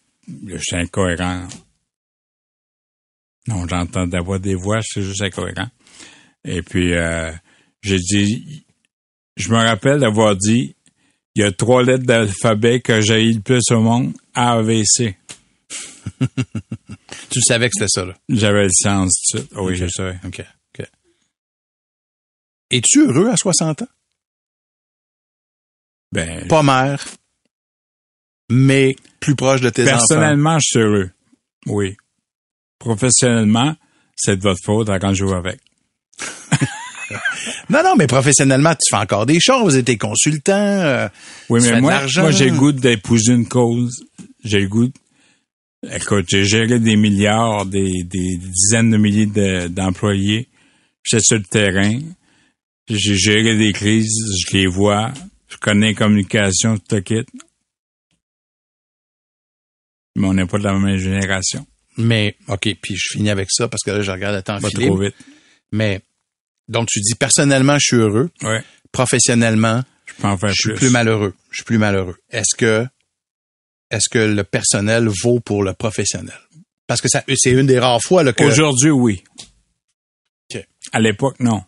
[0.47, 1.47] Là, j'étais incohérent.
[3.47, 5.69] Non, j'entends d'avoir des voix, c'est juste incohérent.
[6.45, 7.33] Et puis, euh,
[7.83, 8.65] j'ai dit,
[9.41, 10.75] je me rappelle d'avoir dit,
[11.35, 15.17] il y a trois lettres d'alphabet que j'ai le plus au monde, AVC.
[17.31, 18.15] tu savais que c'était ça, là?
[18.29, 19.45] J'avais le sens de ça.
[19.61, 20.19] Oui, je savais.
[20.25, 20.45] OK.
[20.79, 20.87] OK.
[22.71, 23.89] Es-tu heureux à 60 ans?
[26.13, 27.05] Ben, Pas mère,
[28.51, 29.93] mais plus proche de tes enfants.
[29.93, 31.11] personnellement, je suis heureux.
[31.67, 31.97] Oui.
[32.81, 33.77] Professionnellement,
[34.17, 35.61] c'est de votre faute quand je joue avec.
[37.71, 40.53] Non, non, mais professionnellement, tu fais encore des choses, t'es consultant.
[40.57, 41.09] euh,
[41.49, 44.05] Oui, Tu fais mais de moi, moi j'ai le goût d'épouser une cause.
[44.45, 44.87] J'ai le goût.
[44.89, 44.93] de-
[45.95, 50.49] Écoute, j'ai géré des milliards, des, des dizaines de milliers de- d'employés.
[51.05, 51.99] J'étais sur le terrain.
[52.89, 55.13] J'ai géré des crises, je les vois.
[55.49, 57.25] Je connais les communications, tout le kit.
[60.17, 61.67] Mais on n'est pas de la même génération.
[61.97, 64.69] mais, OK, puis je finis avec ça parce que là, je regarde le temps Pas
[64.71, 64.87] filer.
[64.87, 65.15] trop vite.
[65.73, 66.01] Mais,
[66.71, 68.31] donc tu dis, personnellement, je suis heureux.
[68.43, 68.63] Ouais.
[68.93, 70.79] Professionnellement, Je peux en faire je suis plus.
[70.79, 71.35] plus malheureux.
[71.51, 72.17] Je suis plus malheureux.
[72.31, 72.87] Est-ce que,
[73.91, 76.39] est-ce que le personnel vaut pour le professionnel?
[76.87, 78.45] Parce que ça, c'est une des rares fois, là, que.
[78.45, 79.23] Aujourd'hui, oui.
[80.93, 81.63] À l'époque, non.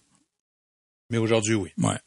[1.11, 1.71] Mais aujourd'hui, oui.
[1.79, 1.99] Ouais.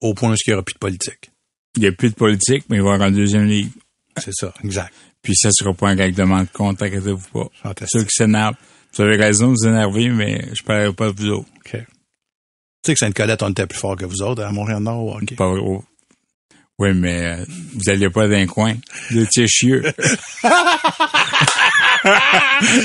[0.00, 1.30] Au point où il n'y aura plus de politique.
[1.76, 3.70] Il n'y a plus de politique, mais il va y avoir un deuxième livre.
[4.16, 4.92] C'est ça, exact.
[5.22, 7.48] Puis ça sera pas un règlement de compte, inquiétez-vous pas.
[7.62, 8.00] Fantastique.
[8.00, 8.56] Ceux qui s'énervent.
[8.94, 11.48] Vous avez raison de vous énerver, mais je parlerai pas de vous autres.
[11.56, 11.72] OK.
[11.72, 11.86] Tu
[12.84, 15.20] sais que Sainte-Colette, on était plus fort que vous autres à Montréal-Nord.
[15.36, 15.84] Pas oh.
[16.78, 17.36] Oui, mais euh,
[17.74, 18.74] vous alliez pas d'un coin.
[19.10, 19.82] Vous étiez chieux.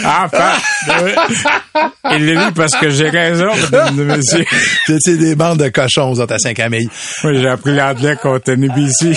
[0.03, 0.53] enfin!
[2.11, 4.45] Il le dit parce que j'ai raison, mesdames et messieurs.
[4.85, 6.89] C'était des bandes de cochons, vous autres, à Saint-Camille.
[7.23, 9.13] Moi, j'ai appris l'anglais contre NBC.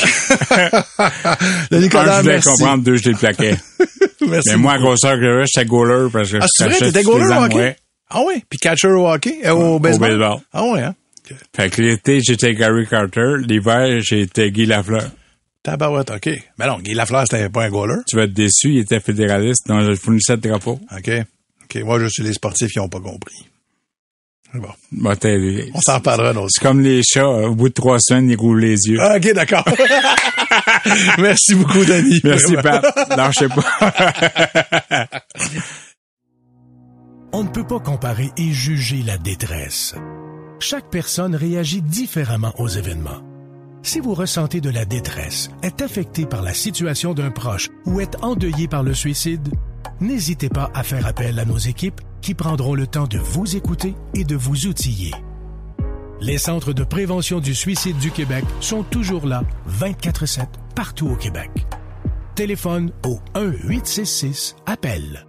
[1.71, 2.49] Denis Un, Coderre, je voulais merci.
[2.49, 3.57] comprendre, deux, je les plaquais.
[4.27, 6.73] Merci Mais moi, à grosseur que j'avais, j'étais goaler parce que Ah, je c'est vrai,
[6.79, 7.77] cachais tous les goaler au ouais.
[8.11, 8.45] Ah oui?
[8.49, 9.39] Puis catcher au hockey?
[9.45, 10.11] Euh, au baseball?
[10.19, 10.39] baseball.
[10.53, 10.95] Ah oui, hein?
[11.55, 13.35] Fait que l'été, j'étais Gary Carter.
[13.47, 15.11] L'hiver, j'étais Guy Lafleur.
[15.63, 16.31] Tabarouette, OK.
[16.59, 18.01] Mais non, Guy Lafleur, c'était pas un goaler.
[18.09, 20.81] Tu vas être déçu, il était fédéraliste, donc je fournissais le drapeau.
[20.97, 21.11] OK.
[21.65, 21.83] OK.
[21.85, 23.35] Moi, je suis les sportifs qui n'ont pas compris.
[24.55, 25.15] Bon.
[25.15, 28.37] T'es- On s'en reparlera dans C'est comme les chats, au bout de trois semaines, ils
[28.37, 28.99] roulent les yeux.
[29.01, 29.65] Ah, OK, d'accord.
[31.19, 32.21] Merci beaucoup, Denis.
[32.25, 32.83] Merci, Pat.
[33.17, 35.21] Non, je sais pas.
[37.33, 39.95] On ne peut pas comparer et juger la détresse.
[40.63, 43.23] Chaque personne réagit différemment aux événements.
[43.83, 48.23] Si vous ressentez de la détresse, êtes affecté par la situation d'un proche ou êtes
[48.23, 49.49] endeuillé par le suicide,
[50.01, 53.95] n'hésitez pas à faire appel à nos équipes qui prendront le temps de vous écouter
[54.13, 55.15] et de vous outiller.
[56.21, 60.47] Les centres de prévention du suicide du Québec sont toujours là, 24/7,
[60.77, 61.51] partout au Québec.
[62.35, 65.25] Téléphone au 1-866-APPEL.